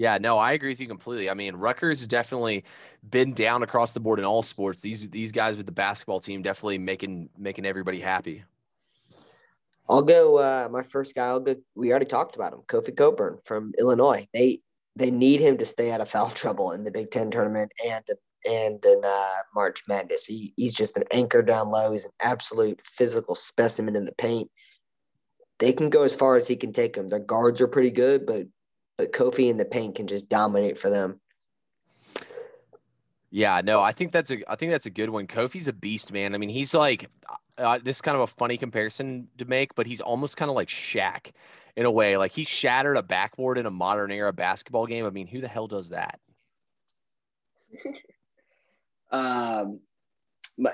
[0.00, 1.28] Yeah, no, I agree with you completely.
[1.28, 2.64] I mean, Rutgers has definitely
[3.10, 4.80] been down across the board in all sports.
[4.80, 8.42] These these guys with the basketball team definitely making making everybody happy.
[9.90, 10.38] I'll go.
[10.38, 11.26] Uh, my first guy.
[11.26, 11.54] I'll go.
[11.74, 14.26] We already talked about him, Kofi Cockburn from Illinois.
[14.32, 14.60] They
[14.96, 18.02] they need him to stay out of foul trouble in the Big Ten tournament and
[18.48, 20.24] and in uh, March Madness.
[20.24, 21.92] He, he's just an anchor down low.
[21.92, 24.50] He's an absolute physical specimen in the paint.
[25.58, 27.08] They can go as far as he can take them.
[27.10, 28.46] Their guards are pretty good, but
[29.00, 31.18] but Kofi in the paint can just dominate for them.
[33.30, 35.26] Yeah, no, I think that's a I think that's a good one.
[35.26, 36.34] Kofi's a beast, man.
[36.34, 37.08] I mean, he's like
[37.56, 40.54] uh, this is kind of a funny comparison to make, but he's almost kind of
[40.54, 41.30] like Shaq
[41.76, 42.18] in a way.
[42.18, 45.06] Like he shattered a backboard in a modern era basketball game.
[45.06, 46.20] I mean, who the hell does that?
[49.10, 49.80] um,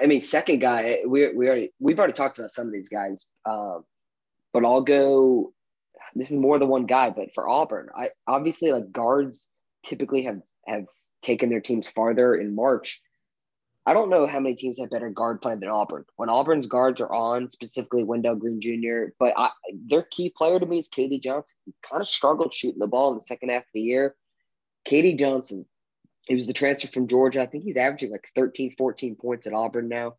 [0.01, 3.29] I mean, second guy, we we already we've already talked about some of these guys,
[3.45, 3.85] um,
[4.53, 5.53] but I'll go
[6.16, 9.48] this is more than one guy, but for Auburn, I obviously like guards
[9.84, 10.86] typically have have
[11.22, 13.02] taken their teams farther in March.
[13.88, 16.04] I don't know how many teams have better guard play than Auburn.
[16.16, 19.50] When Auburn's guards are on, specifically Wendell Green Jr., but I,
[19.86, 21.56] their key player to me is KD Johnson.
[21.66, 24.16] He kind of struggled shooting the ball in the second half of the year.
[24.88, 25.66] KD Johnson,
[26.26, 27.42] he was the transfer from Georgia.
[27.42, 30.14] I think he's averaging like 13, 14 points at Auburn now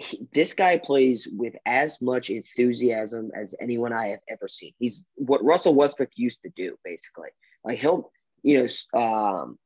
[0.00, 4.72] he, this guy plays with as much enthusiasm as anyone I have ever seen.
[4.78, 7.28] He's what Russell Westbrook used to do, basically.
[7.64, 8.10] Like he'll,
[8.42, 9.58] you know, um,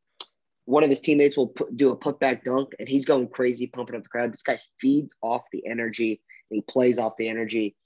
[0.65, 3.95] one of his teammates will put, do a putback dunk, and he's going crazy, pumping
[3.95, 4.33] up the crowd.
[4.33, 6.21] This guy feeds off the energy.
[6.51, 7.77] he plays off the energy.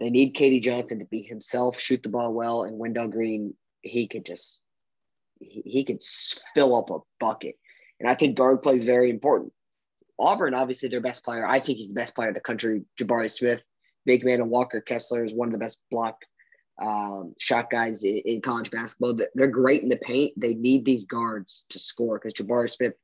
[0.00, 4.08] They need KD Johnson to be himself, shoot the ball well, and Wendell Green, he
[4.08, 4.62] could just
[5.40, 6.00] he, he could
[6.54, 7.56] fill up a bucket.
[8.00, 9.52] And I think guard play is very important.
[10.18, 11.46] Auburn, obviously their best player.
[11.46, 12.82] I think he's the best player in the country.
[12.98, 13.62] Jabari Smith,
[14.04, 16.16] big man, and Walker Kessler is one of the best block
[16.80, 19.18] um, shot guys in, in, college basketball.
[19.34, 20.34] They're great in the paint.
[20.36, 22.94] They need these guards to score because Jabari Smith,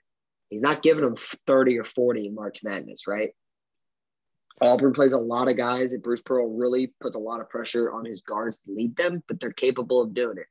[0.48, 3.30] he's not giving them 30 or 40 in March Madness, right?
[4.60, 7.90] Auburn plays a lot of guys, and Bruce Pearl really puts a lot of pressure
[7.90, 10.46] on his guards to lead them, but they're capable of doing it.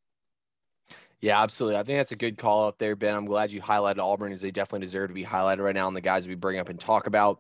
[1.24, 1.80] Yeah, absolutely.
[1.80, 3.16] I think that's a good call out there, Ben.
[3.16, 5.96] I'm glad you highlighted Auburn as they definitely deserve to be highlighted right now and
[5.96, 7.40] the guys we bring up and talk about.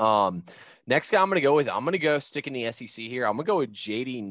[0.00, 0.42] Um,
[0.88, 2.88] next guy I'm going to go with, I'm going to go stick in the SEC
[2.88, 3.26] here.
[3.26, 4.24] I'm going to go with JD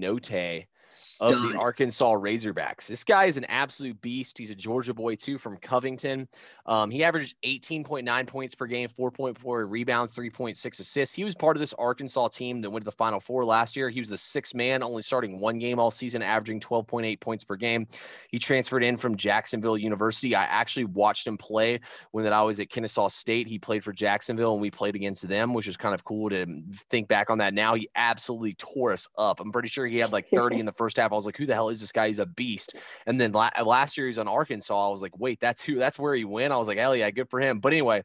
[1.21, 2.87] Of the Arkansas Razorbacks.
[2.87, 4.37] This guy is an absolute beast.
[4.37, 6.27] He's a Georgia boy too from Covington.
[6.65, 11.15] Um, he averaged 18.9 points per game, 4.4 rebounds, 3.6 assists.
[11.15, 13.89] He was part of this Arkansas team that went to the Final Four last year.
[13.89, 17.55] He was the sixth man, only starting one game all season, averaging 12.8 points per
[17.55, 17.87] game.
[18.29, 20.35] He transferred in from Jacksonville University.
[20.35, 21.79] I actually watched him play
[22.11, 23.47] when that I was at Kennesaw State.
[23.47, 26.45] He played for Jacksonville and we played against them, which is kind of cool to
[26.89, 27.75] think back on that now.
[27.75, 29.39] He absolutely tore us up.
[29.39, 31.11] I'm pretty sure he had like 30 in the first half.
[31.11, 32.07] I was like, who the hell is this guy?
[32.07, 32.73] He's a beast.
[33.05, 34.87] And then la- uh, last year he's on Arkansas.
[34.87, 36.53] I was like, wait, that's who, that's where he went.
[36.53, 37.59] I was like, hell yeah, good for him.
[37.59, 38.03] But anyway,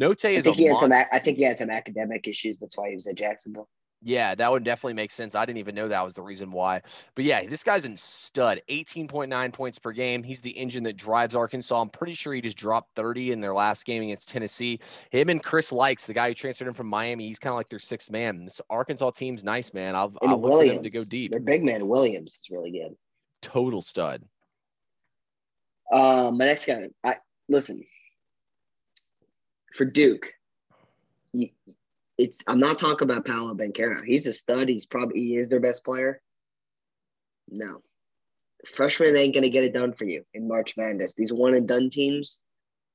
[0.00, 0.38] Notae is.
[0.38, 2.56] I think, he had some, I think he had some academic issues.
[2.58, 3.68] That's why he was at Jacksonville.
[4.06, 5.34] Yeah, that would definitely make sense.
[5.34, 6.82] I didn't even know that was the reason why.
[7.14, 8.60] But yeah, this guy's a stud.
[8.68, 10.22] 18.9 points per game.
[10.22, 11.80] He's the engine that drives Arkansas.
[11.80, 14.78] I'm pretty sure he just dropped 30 in their last game against Tennessee.
[15.08, 17.70] Him and Chris Lykes, the guy who transferred him from Miami, he's kind of like
[17.70, 18.44] their sixth man.
[18.44, 19.96] This Arkansas team's nice, man.
[19.96, 21.30] I'll, I'll look for them to go deep.
[21.30, 22.94] Their big man, Williams, is really good.
[23.40, 24.22] Total stud.
[25.90, 27.16] Uh, my next guy, I
[27.48, 27.84] listen
[29.72, 30.34] for Duke
[32.18, 34.04] it's I'm not talking about Paolo Banchero.
[34.04, 34.68] He's a stud.
[34.68, 36.20] He's probably he is their best player.
[37.48, 37.82] No.
[38.66, 41.14] Freshmen ain't gonna get it done for you in March Madness.
[41.14, 42.42] These one and done teams,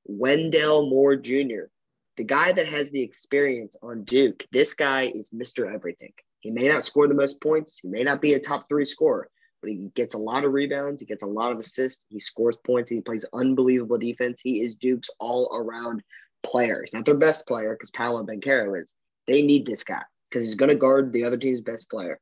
[0.04, 1.68] Wendell Moore Jr.,
[2.16, 5.72] the guy that has the experience on Duke, this guy is Mr.
[5.72, 6.12] Everything.
[6.40, 9.28] He may not score the most points, he may not be a top three scorer,
[9.60, 12.56] but he gets a lot of rebounds, he gets a lot of assists, he scores
[12.66, 14.40] points, he plays unbelievable defense.
[14.40, 16.02] He is Duke's all around
[16.42, 16.82] player.
[16.82, 18.92] He's not their best player because Paolo Banchero is.
[19.30, 22.18] They need this guy because he's going to guard the other team's best player,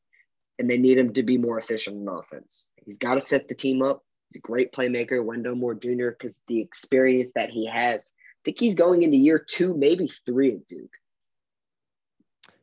[0.59, 2.68] and they need him to be more efficient in offense.
[2.84, 4.04] He's got to set the team up.
[4.30, 8.12] He's a great playmaker, Wendell Moore Jr., because the experience that he has.
[8.12, 10.92] I think he's going into year two, maybe three at Duke.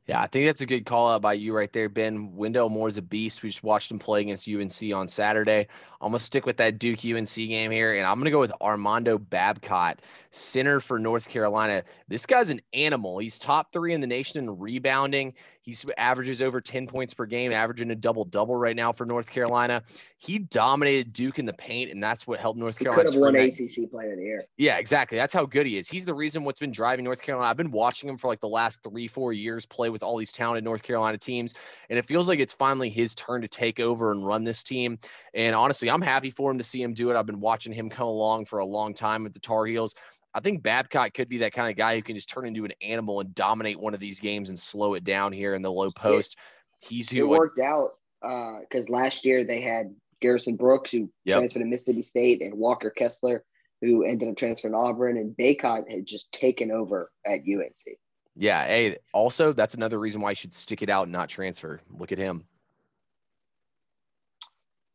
[0.08, 2.36] Yeah, I think that's a good call out by you right there, Ben.
[2.36, 3.42] Wendell Moore's a beast.
[3.42, 5.68] We just watched him play against UNC on Saturday.
[6.00, 9.18] I'm gonna stick with that Duke UNC game here, and I'm gonna go with Armando
[9.18, 9.98] Bacot,
[10.30, 11.84] center for North Carolina.
[12.08, 13.18] This guy's an animal.
[13.18, 15.34] He's top three in the nation in rebounding.
[15.66, 19.28] He's averages over 10 points per game, averaging a double double right now for North
[19.28, 19.82] Carolina.
[20.18, 23.02] He dominated Duke in the paint, and that's what helped North Carolina.
[23.02, 24.46] He could have won ACC Player of the Year.
[24.58, 25.18] Yeah, exactly.
[25.18, 25.88] That's how good he is.
[25.88, 27.50] He's the reason what's been driving North Carolina.
[27.50, 30.34] I've been watching him for like the last three, four years play with all these
[30.34, 31.54] talented North Carolina teams,
[31.90, 35.00] and it feels like it's finally his turn to take over and run this team.
[35.34, 37.16] And honestly, I'm happy for him to see him do it.
[37.16, 39.96] I've been watching him come along for a long time with the Tar Heels.
[40.34, 42.74] I think Babcock could be that kind of guy who can just turn into an
[42.82, 45.90] animal and dominate one of these games and slow it down here in the low
[45.92, 46.38] post.
[46.82, 47.92] He's who it worked out
[48.22, 51.38] because uh, last year they had Garrison Brooks who yep.
[51.38, 53.46] transferred to Mississippi State and Walker Kessler
[53.82, 57.98] who ended up transferring to Auburn and Bacot had just taken over at UNC.
[58.36, 58.66] Yeah.
[58.66, 61.80] Hey, also that's another reason why you should stick it out and not transfer.
[61.98, 62.46] Look at him.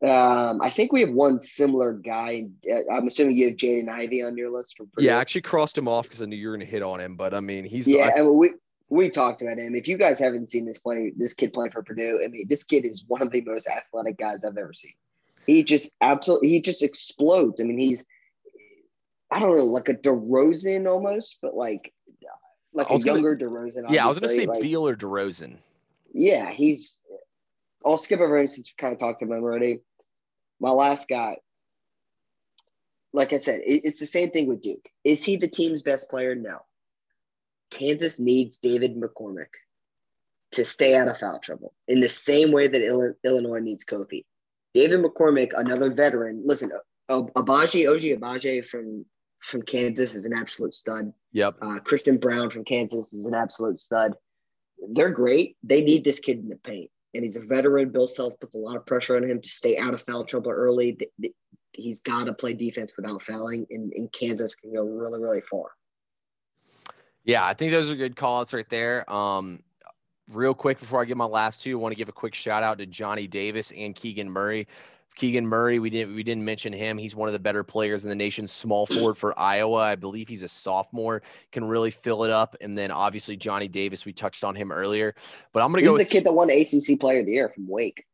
[0.03, 2.49] Um, I think we have one similar guy.
[2.71, 4.81] Uh, I'm assuming you have Jaden Ivey on your list.
[4.99, 7.01] yeah, I actually crossed him off because I knew you were going to hit on
[7.01, 7.17] him.
[7.17, 8.11] But I mean, he's yeah.
[8.17, 8.55] I, we
[8.89, 9.75] we talked about him.
[9.75, 12.19] If you guys haven't seen this play, this kid play for Purdue.
[12.25, 14.95] I mean, this kid is one of the most athletic guys I've ever seen.
[15.47, 17.61] He just absolutely he just explodes.
[17.61, 18.03] I mean, he's
[19.31, 21.93] I don't know, like a DeRozan almost, but like
[22.73, 23.91] like a younger gonna, DeRozan.
[23.91, 25.57] Yeah, I was going to say like, Beal or DeRozan.
[26.13, 26.99] Yeah, he's.
[27.85, 29.81] I'll skip over him since we kind of talked about him already
[30.61, 31.39] my last guy,
[33.13, 34.89] like I said, it's the same thing with Duke.
[35.03, 36.35] Is he the team's best player?
[36.35, 36.61] No.
[37.71, 39.49] Kansas needs David McCormack
[40.53, 44.25] to stay out of foul trouble in the same way that Illinois needs Kofi.
[44.75, 46.43] David McCormack, another veteran.
[46.45, 46.71] Listen,
[47.09, 49.05] Agbaji, Oji Agbaji from
[49.41, 51.13] from Kansas is an absolute stud.
[51.33, 51.57] Yep.
[51.61, 54.15] Uh, Christian Braun from Kansas is an absolute stud.
[54.93, 55.57] They're great.
[55.63, 57.91] They need this kid in the paint and he's a veteran.
[57.91, 60.51] Bill Self puts a lot of pressure on him to stay out of foul trouble
[60.51, 60.99] early.
[61.73, 65.71] He's got to play defense without fouling, and, and Kansas can go really, really far.
[67.25, 69.11] Yeah, I think those are good call outs right there.
[69.13, 69.63] Um,
[70.29, 72.63] real quick before I give my last two, I want to give a quick shout
[72.63, 74.67] out to Johnny Davis and Keegan Murray.
[75.17, 76.97] Keegan Murray, we didn't we didn't mention him.
[76.97, 78.47] He's one of the better players in the nation.
[78.47, 78.95] Small mm.
[78.95, 81.23] forward for Iowa, I believe he's a sophomore.
[81.53, 82.57] Can really fill it up.
[82.61, 85.15] And then obviously Johnny Davis, we touched on him earlier.
[85.53, 87.69] But I'm gonna go with the kid that won ACC Player of the Year from
[87.69, 88.05] Wake.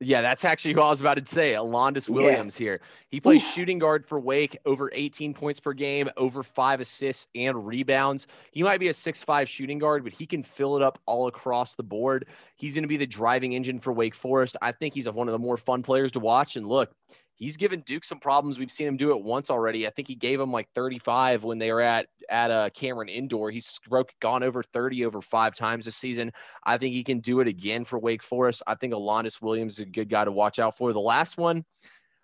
[0.00, 1.54] Yeah, that's actually who I was about to say.
[1.54, 2.64] Alondes Williams yeah.
[2.64, 2.80] here.
[3.08, 7.66] He plays shooting guard for Wake, over 18 points per game, over five assists and
[7.66, 8.28] rebounds.
[8.52, 11.74] He might be a six-five shooting guard, but he can fill it up all across
[11.74, 12.26] the board.
[12.54, 14.56] He's going to be the driving engine for Wake Forest.
[14.62, 16.54] I think he's one of the more fun players to watch.
[16.54, 16.92] And look,
[17.38, 18.58] he's given Duke some problems.
[18.58, 19.86] We've seen him do it once already.
[19.86, 23.50] I think he gave him like 35 when they were at at uh, Cameron Indoor.
[23.50, 26.32] He's broke gone over 30 over five times this season.
[26.64, 28.62] I think he can do it again for Wake Forest.
[28.66, 30.92] I think Alondes Williams is a good guy to watch out for.
[30.92, 31.64] The last one,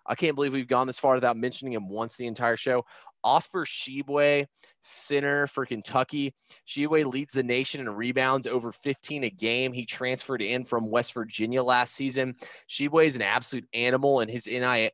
[0.05, 2.85] I can't believe we've gone this far without mentioning him once the entire show.
[3.25, 4.45] Oscar Tshiebwe,
[4.83, 6.33] center for Kentucky.
[6.67, 9.73] Tshiebwe leads the nation in rebounds over 15 a game.
[9.73, 12.35] He transferred in from West Virginia last season.
[12.69, 14.91] Tshiebwe is an absolute animal, and his NIL,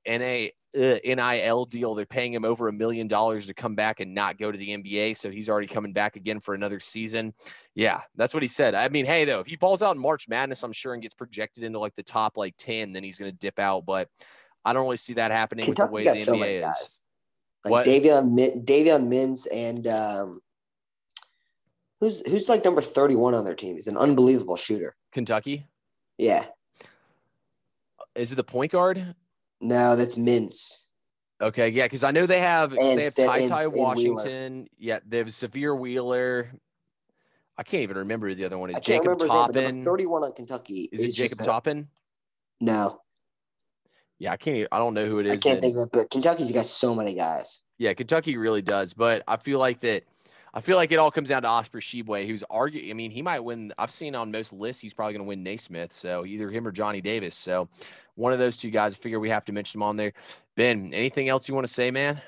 [0.73, 4.39] uh, NIL deal, they're paying him over a million dollars to come back and not
[4.39, 5.17] go to the NBA.
[5.17, 7.33] So he's already coming back again for another season.
[7.75, 8.73] Yeah, that's what he said.
[8.73, 11.13] I mean, hey, though, if he balls out in March Madness, I'm sure and gets
[11.13, 13.85] projected into like the top like 10, then he's going to dip out.
[13.85, 14.07] But
[14.63, 16.55] I don't really see that happening Kentucky's with the way got the so NBA many
[16.55, 17.01] is.
[17.63, 17.85] Like what?
[17.85, 20.41] Davion Davion Mintz and um,
[21.99, 23.75] who's who's like number 31 on their team.
[23.75, 24.95] He's an unbelievable shooter.
[25.11, 25.67] Kentucky?
[26.17, 26.45] Yeah.
[28.15, 29.15] Is it the point guard?
[29.61, 30.85] No, that's Mintz.
[31.39, 34.67] Okay, yeah, because I know they have and, they have Ty Ty Washington.
[34.77, 36.51] Yeah, they have Sahvir Wheeler.
[37.57, 38.69] I can't even remember the other one.
[38.69, 39.75] Is Jacob Toppin?
[39.75, 40.89] Name, 31 on Kentucky.
[40.91, 41.87] Is it Jacob Toppin?
[42.59, 43.01] No.
[44.21, 44.55] Yeah, I can't.
[44.55, 45.33] Even, I don't know who it is.
[45.33, 47.63] I can't think of it, but Kentucky's got so many guys.
[47.79, 48.93] Yeah, Kentucky really does.
[48.93, 50.03] But I feel like that.
[50.53, 52.91] I feel like it all comes down to Oscar Tshiebwe, who's arguing.
[52.91, 53.73] I mean, he might win.
[53.79, 55.91] I've seen on most lists he's probably going to win Naismith.
[55.91, 57.33] So either him or Johnny Davis.
[57.33, 57.67] So
[58.13, 58.93] one of those two guys.
[58.93, 60.13] I figure we have to mention them on there.
[60.55, 62.21] Ben, anything else you want to say, man?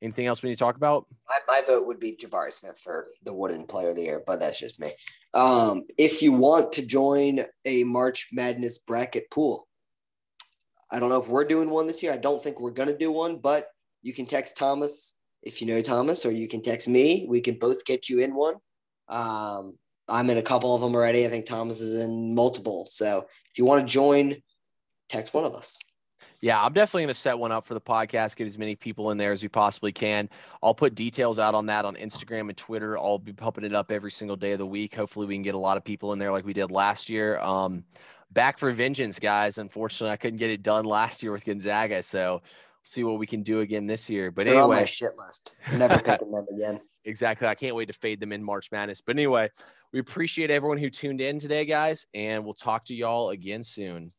[0.00, 1.06] Anything else we need to talk about?
[1.28, 4.40] My, my vote would be Jabari Smith for the Wooden Player of the Year, but
[4.40, 4.90] that's just me.
[5.34, 9.68] Um, if you want to join a March Madness bracket pool,
[10.92, 12.12] I don't know if we're doing one this year.
[12.12, 13.68] I don't think we're going to do one, but
[14.02, 17.26] you can text Thomas if you know Thomas, or you can text me.
[17.28, 18.54] We can both get you in one.
[19.08, 19.78] Um,
[20.08, 21.26] I'm in a couple of them already.
[21.26, 22.86] I think Thomas is in multiple.
[22.90, 24.36] So if you want to join,
[25.08, 25.78] text one of us.
[26.40, 29.12] Yeah, I'm definitely going to set one up for the podcast, get as many people
[29.12, 30.28] in there as we possibly can.
[30.60, 32.98] I'll put details out on that on Instagram and Twitter.
[32.98, 34.94] I'll be pumping it up every single day of the week.
[34.94, 37.38] Hopefully, we can get a lot of people in there like we did last year.
[37.38, 37.84] Um,
[38.32, 39.58] back for vengeance, guys.
[39.58, 42.02] Unfortunately, I couldn't get it done last year with Gonzaga.
[42.02, 42.42] So,
[42.82, 44.30] see what we can do again this year.
[44.30, 45.52] But They're anyway, on my shit list.
[45.74, 46.80] Never picking them again.
[47.04, 47.48] Exactly.
[47.48, 49.00] I can't wait to fade them in March Madness.
[49.00, 49.50] But anyway,
[49.92, 54.12] we appreciate everyone who tuned in today, guys, and we'll talk to y'all again soon.